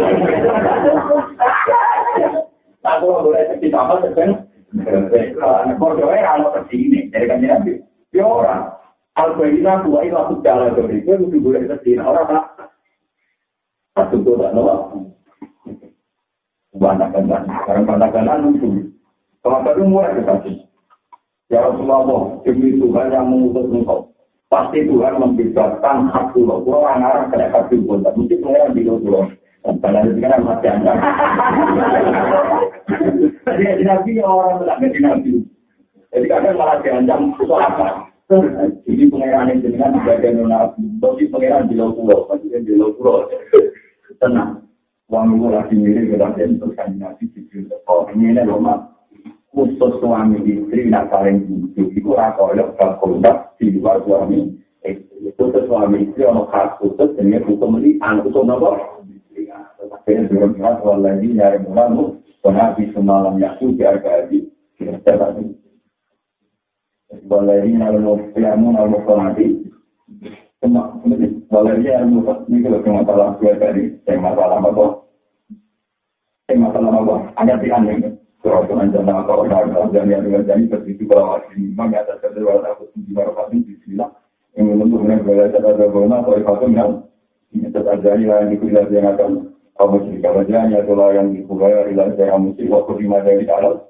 [2.81, 4.13] Nah, kalau boleh ketimbang, terus
[5.13, 7.77] dia Bodohnya kalau kesini, dari kan nabi.
[8.09, 8.78] Ya orang.
[9.19, 11.99] Al-Bayyina kuwa ila segala berikut, itu boleh ke sini.
[11.99, 12.71] Orang tak.
[13.99, 14.79] Satu itu tak nolak.
[16.79, 17.41] Banyak-banyak.
[17.43, 18.69] Sekarang banyak-banyak nunggu.
[19.43, 20.63] Kalau tadi mulai ke sini.
[21.51, 24.13] Ya Rasulullah, demi Tuhan yang mengutus engkau.
[24.47, 26.61] Pasti Tuhan membebaskan hak pulau.
[26.63, 27.99] Pulau orang-orang kena hak pulau.
[28.15, 29.27] Mungkin pengeran di pulau.
[29.59, 30.93] Pada itu kan masih anda.
[33.45, 35.43] Jadi nabi orang tidak nabi.
[36.09, 38.08] Jadi kadang malah diancam apa?
[38.29, 40.85] Jadi pengeran itu dengan bagian nabi.
[41.01, 42.29] Tapi pengeran di pulau.
[42.29, 43.25] Maksudnya di pulau.
[44.21, 44.69] Tenang.
[45.09, 48.05] Uang itu lagi mirip kita dan terus kan nabi di pulau.
[48.13, 48.61] Ini ini loh
[49.49, 54.55] khusus suami istri nak paling butuh itu rakyat berkontak di luar suami
[55.35, 59.01] khusus suami istri ono khas khusus dengan hukum ini anak hukum apa?
[59.89, 64.39] Akhirnya berkata lagi nyari mulamu Nabi semalam yaku di harga haji
[64.77, 65.53] kita tadi
[67.09, 69.47] Wallahi nalu mufiamu nalu mufanati
[71.49, 74.85] Wallahi nalu mufanati ini kalau masalah gue tadi Yang masalah apa?
[76.49, 77.15] Yang masalah apa?
[77.41, 77.97] Hanya di aneh
[78.39, 82.63] Surah Tuhan Jannah atau Orang dan yang dengan jadi begitu bahwa ini memang atas kedua
[82.63, 84.15] aku di barat ini Bismillah
[84.55, 86.91] yang menentukan berada pada zona atau ifatun yang
[87.51, 89.31] ini tetap jadi yang dikuliah yang akan
[89.75, 93.83] kaum musyrik wajahnya itulah yang dikuliah ilah saya musyrik waktu lima dari alam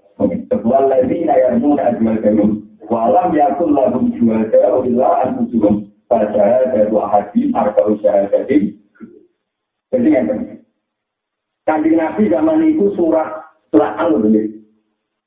[0.50, 2.52] kedua lagi yang muna jual kelum
[2.90, 4.50] walam yakun lahum kelum
[4.84, 8.74] illa anfusuhum pada dua hati harga usaha jadi
[9.94, 10.60] jadi penting
[11.70, 14.58] Kanjeng Nabi zaman itu surat surat An ini.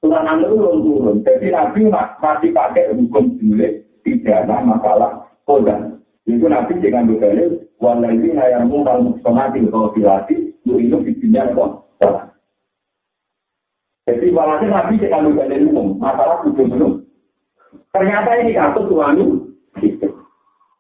[0.02, 1.16] Surat An itu belum turun.
[1.22, 1.86] Jadi Nabi
[2.18, 3.38] masih pakai hukum
[4.02, 5.10] tidak ada masalah
[5.46, 6.02] kodan.
[6.26, 11.54] Itu Nabi dengan berkali, walau ini yang mungkal muksonati atau filati, itu itu bikinnya
[12.02, 12.34] salah.
[14.10, 17.06] Jadi walhasil Nabi kalau dari umum, masalah tujuh belum.
[17.92, 19.24] Ternyata ini kasus suami
[19.84, 20.08] itu.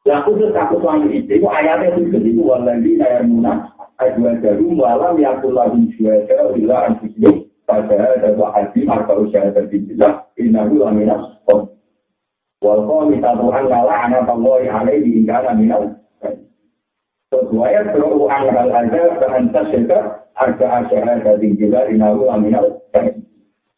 [0.02, 5.76] Yang khusus kasus suami itu, ayatnya itu itu waladi ayat munah, adua jarum walam yakullahu
[5.94, 11.70] syuhada illa anfusihim pada ada wahadi marka usia terbijilah inahu laminas kom.
[12.62, 15.98] Walko mitatuhan ngala anak Allah alaihi ingkana minal.
[17.32, 22.80] Sesuai beruang hal aja kehantas juga ada asyara dari juga inahu aminal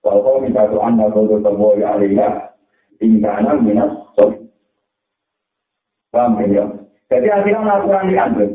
[0.05, 2.29] Walko minta Tuhan nabi Tuhan alaiya
[2.99, 4.45] tingkana minas sobi.
[6.15, 6.65] Paham ya?
[7.11, 8.49] Jadi akhirnya aturan diambil.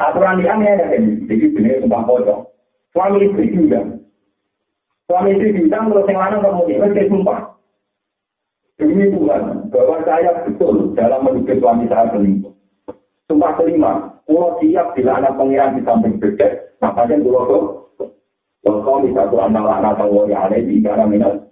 [0.00, 1.24] Aturan diambil ya ini.
[1.28, 2.42] Jadi benar sumpah pocong.
[2.90, 3.80] Suami istri juga.
[5.06, 7.40] Suami istri diundang terus yang lanang kemudian saya sumpah.
[8.80, 12.54] Demi Tuhan bahwa saya betul dalam menduduki suami saya selingkuh.
[13.28, 17.64] Sumpah kelima, kalau siap bila anak pengiran di samping bebek, Makanya dulu tuh,
[18.64, 21.49] kalau bisa tuh anak anak tahu yang ada di cara minat.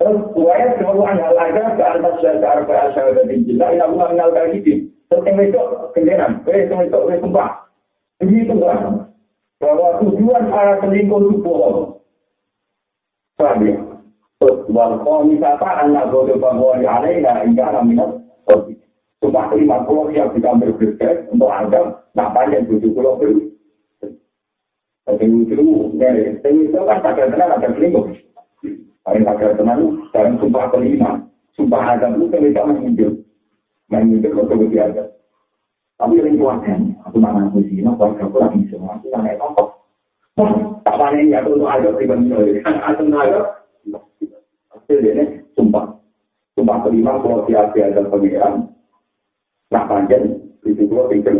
[0.00, 4.74] Buaya semua hal aja ke atas dasar ke asal dari jelas yang bukan kali ini.
[5.12, 5.62] Terus yang itu
[5.92, 7.50] kendaraan, eh yang itu eh sumpah.
[8.24, 9.06] Ini itu kan
[9.60, 12.02] bahwa tujuan para selingkuh itu bohong.
[13.38, 18.10] Terus kalau misalnya anak bodoh bahwa yang ada yang cara minat.
[19.22, 23.54] Sumpah lima puluh yang kita berbeda untuk anda, nak panjang tujuh puluh beri.
[25.06, 25.62] Tapi itu,
[25.94, 26.10] ya,
[26.42, 28.18] itu kan tenang, ada selingkuh.
[29.02, 31.26] Paling pakai tenang, sekarang sumpah kelima.
[31.58, 33.10] Sumpah agam itu kan kita menghijau.
[33.90, 35.02] Menghijau ke kebetulan biasa.
[35.98, 39.68] Tapi yang kuatkan, aku mana aku sih, nah keluarga aku lagi semua, aku nggak tokoh.
[40.82, 42.26] Tak panen ya, aku untuk agak pribadi,
[42.66, 43.46] aku untuk agak.
[44.74, 45.24] Hasilnya,
[45.54, 45.94] sumpah.
[46.58, 48.54] Sumpah kelima, kalau tiap-tiap ada pengiran,
[49.70, 51.36] nak panjang, itu kalau pikir.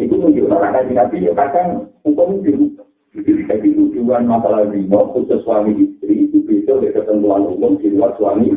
[0.00, 2.74] Itu menunjukkan anak nabi kadang hukum itu.
[3.14, 8.50] Jadi tujuan masalah rino khusus suami istri itu bisa dari ketentuan umum di luar suami.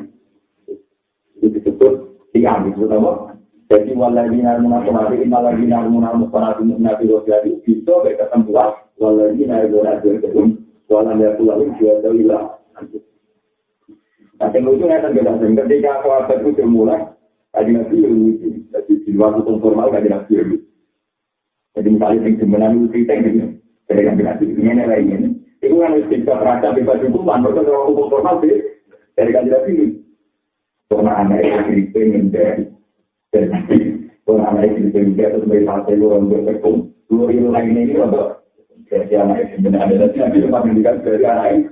[1.38, 1.94] Itu disebut
[2.34, 3.38] tiang itu nama.
[3.70, 10.02] Jadi waladhi narmuna kumari inna lagi narmuna muspanati nabi wasyari bisa dari ketentuan waladhi narmuna
[10.02, 10.58] kumari
[10.90, 13.06] waladhi narmuna kumari
[14.36, 17.08] Nah, yang lucu ya kan ketika keluarga itu dimulai,
[17.56, 20.68] tadi nabi lucu, jadi di luar hukum formal tadi nabi lucu.
[21.72, 23.32] Jadi misalnya yang sebenarnya itu kita ini,
[23.88, 25.30] dari yang bilang ini ini ini.
[25.66, 28.54] Itu kan bisa terasa bebas hukuman, mereka kalau hukum formal sih
[29.18, 29.98] dari kandidat ini.
[30.86, 32.70] Karena anak itu pengen dari
[33.34, 33.50] dari
[34.22, 36.94] karena anak itu pengen dia terus dari partai orang berhukum.
[37.10, 38.46] Dua itu lain ini untuk
[38.86, 41.70] jadi anak itu sebenarnya nanti nanti cuma mendikan dari anak itu.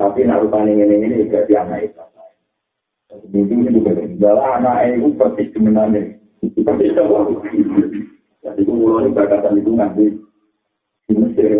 [0.00, 2.00] Tapi nak rupanya ini ini jadi anak itu.
[3.28, 6.16] Itu juga, kalau anak itu persis sebenarnya.
[6.64, 6.96] Persis
[8.38, 10.06] Jadi itu mulai berdasarkan itu nanti
[11.10, 11.58] di Mesir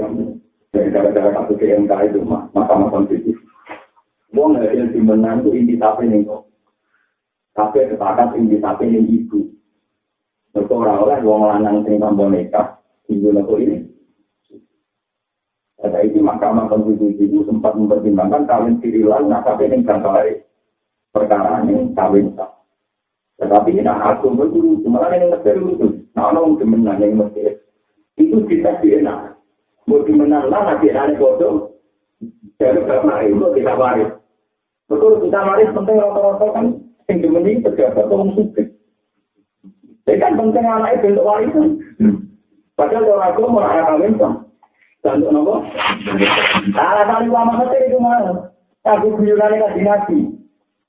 [0.68, 3.32] dari cara-cara kasus KMK itu mahkamah konstitusi.
[4.36, 6.44] Wong nggak ada di menang itu inti tapi nih kok.
[7.56, 9.48] Tapi sepakat inti tapi nih ibu.
[10.52, 12.76] Mereka orang-orang wong lanang sing tambah nikah,
[13.08, 13.88] ibu nopo ini.
[15.78, 20.02] Pada itu mahkamah konstitusi itu sempat mempertimbangkan kawin sirilan, nah tapi ini kan
[21.14, 22.50] perkara ini kawin sah.
[23.38, 27.62] Tetapi ini aku itu malah yang Mesir itu, nah orang menang yang Mesir
[28.18, 29.37] itu kita enak.
[29.88, 31.80] Mau menang lah nanti ada bodoh.
[32.60, 34.12] Jadi karena itu kita waris.
[34.92, 36.66] Betul kita waris penting rata-rata kan
[37.08, 38.68] yang dimeni pejabat atau musuh.
[40.04, 41.66] Jadi kan penting anak itu untuk warisan.
[42.76, 44.32] Padahal kalau aku mau anak kawin kan.
[45.00, 45.54] Dan untuk nopo.
[46.76, 48.52] Alasan ulama Mesir itu mana?
[48.84, 50.18] Aku buyurannya kasih nabi.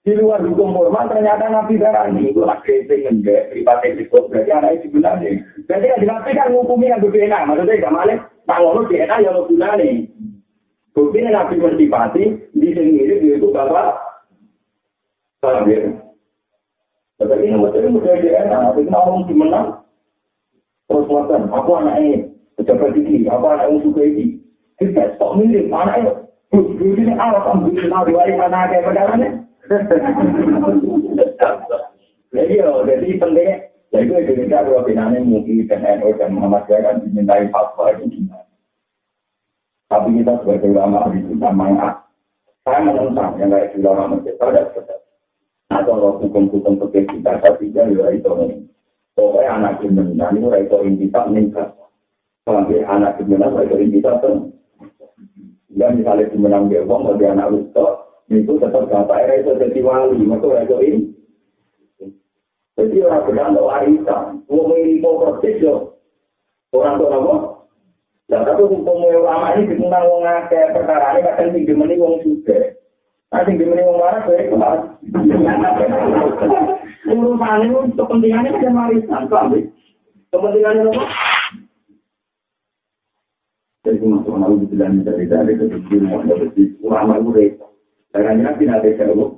[0.10, 4.90] Di luar hukum formal ternyata nabi darani itu lagi dengan pribadi itu berarti anak itu
[4.90, 8.20] sebenarnya berarti kan nabi kan ngukumi yang berbeda maksudnya gak malah
[8.50, 9.90] tak ngono DNA yang lo gunane
[10.98, 12.24] bukti nabi bersifati
[12.58, 14.02] di sini itu bapak
[15.46, 15.94] paham ya
[17.22, 19.86] tapi ini maksudnya mudah DNA tapi ngomong gimana
[20.90, 22.26] terus makan aku anaknya
[22.58, 24.26] pejabat ini apa anak yang suka ini
[24.82, 29.46] kita stop mirip anaknya Bukti ini kan bukti nabi wali mana kayak pedalannya
[32.30, 33.56] Ya, jadi pentingnya,
[33.90, 38.46] jadi itu Indonesia kalau finalnya mungkin dan NU dan Muhammadiyah kan dimintai fatwa itu gimana.
[39.90, 42.06] Tapi kita sebagai ulama itu namanya
[42.62, 45.02] saya menentang yang kayak ulama masjid pada sekedar.
[45.70, 48.62] Atau hukum-hukum seperti kita tapi ya itu nih.
[49.18, 51.70] Pokoknya anak kriminal itu itu intisak meningkat.
[52.46, 54.54] Sampai anak kriminal itu intisak tuh.
[55.74, 60.62] Ya misalnya kriminal dia uang bagi anak rusuk, itu tetap bapak itu jadi wali, maka
[60.62, 61.02] itu ini.
[62.80, 66.00] Jadi orang benar untuk warisan, mau ini mau persis yo.
[66.72, 67.36] Orang tua apa?
[68.30, 72.78] Lah tapi hukum ulama ini ditentang wong akeh perkara ini kadang sing dimeni wong suge.
[73.34, 74.82] Nah sing dimeni wong waras ya kelas.
[77.10, 79.60] Urusan itu kepentingannya kan warisan, paham ya?
[80.30, 81.04] Kepentingannya apa?
[83.84, 87.69] Jadi masuk malu dibilang dari dari dari mau dari ulama itu.
[88.10, 89.38] Karena nabi nanti jauh.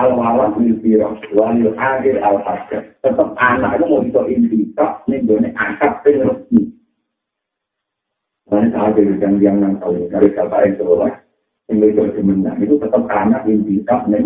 [0.00, 2.96] Al walad lil firaq walil akhir al hajar.
[3.04, 6.72] Tetap anak itu mau bisa intikak nih gue angkat resmi.
[8.48, 11.12] Karena saat itu yang yang nang tahu dari kata yang sebelah,
[11.68, 14.24] yang itu sebenarnya itu tetap anak bisa nih.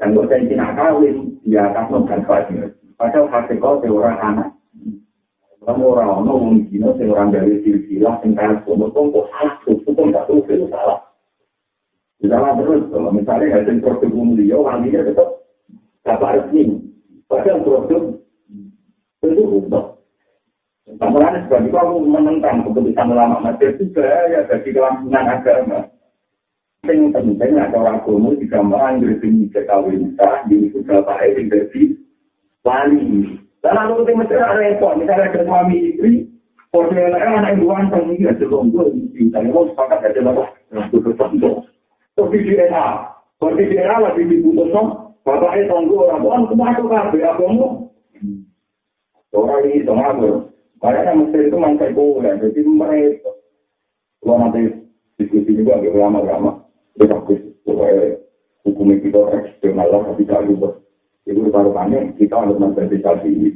[0.00, 2.72] Dan buat saya tidak kawin, dia akan bukan kawin.
[2.96, 4.48] Padahal hasil kau seorang anak.
[5.60, 10.40] Kamu orang orang mungkin seorang dari silsilah yang kaya semua kok salah, itu pun tahu
[10.48, 11.00] itu salah.
[12.20, 15.28] Dalam terus, kalau misalnya hasil produk dia, wanginya tetap
[16.04, 16.80] dapat resmi.
[17.28, 18.02] Padahal produk
[19.20, 19.84] itu ubah.
[20.98, 25.80] Pameran sebab itu aku menentang keputusan ulama Mesir juga ya bagi kelangsungan agama.
[26.82, 31.82] Yang penting ada orang agama di gambaran dari kawin sah, di itu bapak itu jadi
[32.66, 33.38] wali.
[33.60, 36.30] Lalu ketika Mesir ada repot, misalnya ada suami istri,
[36.70, 40.44] Portnya anak yang dua tahun ini ada lombok, misalnya mau sepakat ada apa?
[40.86, 41.66] Itu tertentu.
[42.14, 42.86] Terus di DNA,
[43.42, 44.70] kalau di DNA lagi diputus,
[45.26, 47.68] bapaknya tunggu orang tua, kemana tuh kabel agama?
[49.34, 50.14] Orang ini sama
[50.80, 53.30] Makanya Mesir itu mantai ya, jadi mereka.
[54.22, 54.70] Kalau nanti
[55.18, 56.64] diskusi juga agak lama-lama,
[56.96, 57.40] ya bagus.
[57.66, 58.16] Pokoknya
[58.64, 60.78] hukum kita eksternal lah, tapi tak lupa.
[61.30, 63.54] Itu barukannya kita harus mensertifikasi.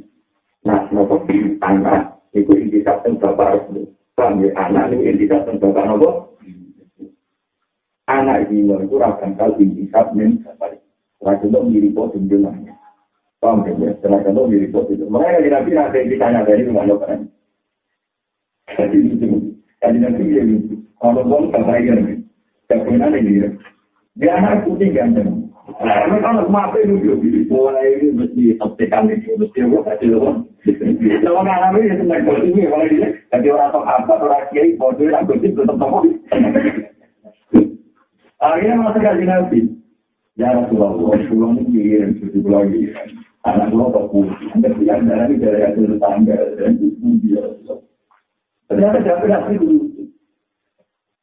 [0.63, 1.27] Nah, nopo
[1.59, 3.91] anak, itu indikator bapak itu.
[4.15, 6.11] Kami anak itu indikator bapak nopo.
[8.07, 10.79] Anak ini itu rakan kali indikator bapak.
[11.19, 12.77] Wajib untuk mirip tunjulannya.
[13.45, 13.93] Paham ya?
[13.93, 15.05] Itu di report itu.
[15.05, 17.21] Makanya di nabi nanti ditanya dari rumah dokter.
[18.73, 19.53] Jadi itu.
[19.85, 20.45] Jadi nanti dia.
[20.97, 22.25] Kalau bom sampai ini.
[22.73, 23.53] Kemudian ini.
[24.17, 25.44] Dia anak putih ganteng.
[25.75, 28.45] Karena kalau mati itu mulai ini mesti
[28.79, 30.47] tekan ini mesti gue kasih lo.
[31.25, 34.79] Kalau nggak ngambil ya senang kalau ini kalau ini jadi orang tok apa orang kiai
[34.79, 35.99] bodoh yang gue tetap tahu.
[38.39, 39.61] Akhirnya masuk kaji nabi.
[40.35, 43.23] Ya Rasulullah, Rasulullah ini kirim, Rasulullah kirim.
[43.45, 44.51] anak lo kok putih,
[44.83, 47.45] yang darah ini dari hasil tetangga, dan itu dia.
[48.73, 49.45] Ternyata siapa yang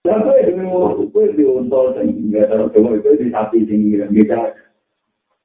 [0.02, 0.10] itu?
[0.10, 1.10] Siapa itu?
[1.14, 4.58] Gue di untol, nggak tahu, coba itu di sapi kita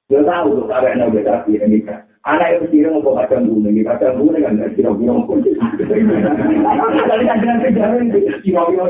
[0.06, 2.06] Dia tahu tuh cara yang udah sapi ini kan.
[2.26, 5.30] Anak itu kira mau kacang kuning, ini kacang kuning kan nggak kira-kira mau
[7.06, 8.84] Tadi ada yang kejaran itu, kira-kira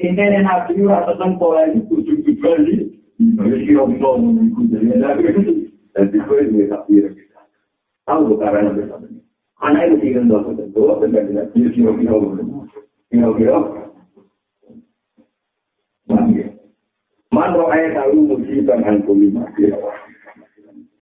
[0.00, 2.90] Ini nabi rasa tengkola itu tujuh kali.
[3.20, 4.74] Jadi kira-kira mengikuti.
[5.90, 7.40] Jadi gue ini tak kira kita.
[8.06, 9.29] Tahu karena bersama ini.
[9.60, 12.16] Anak itu kira dua kata dua benda benda dia kira-kira
[13.12, 13.58] kira-kira.
[17.30, 19.76] Man roh ayat tahu musibah angkuli masih.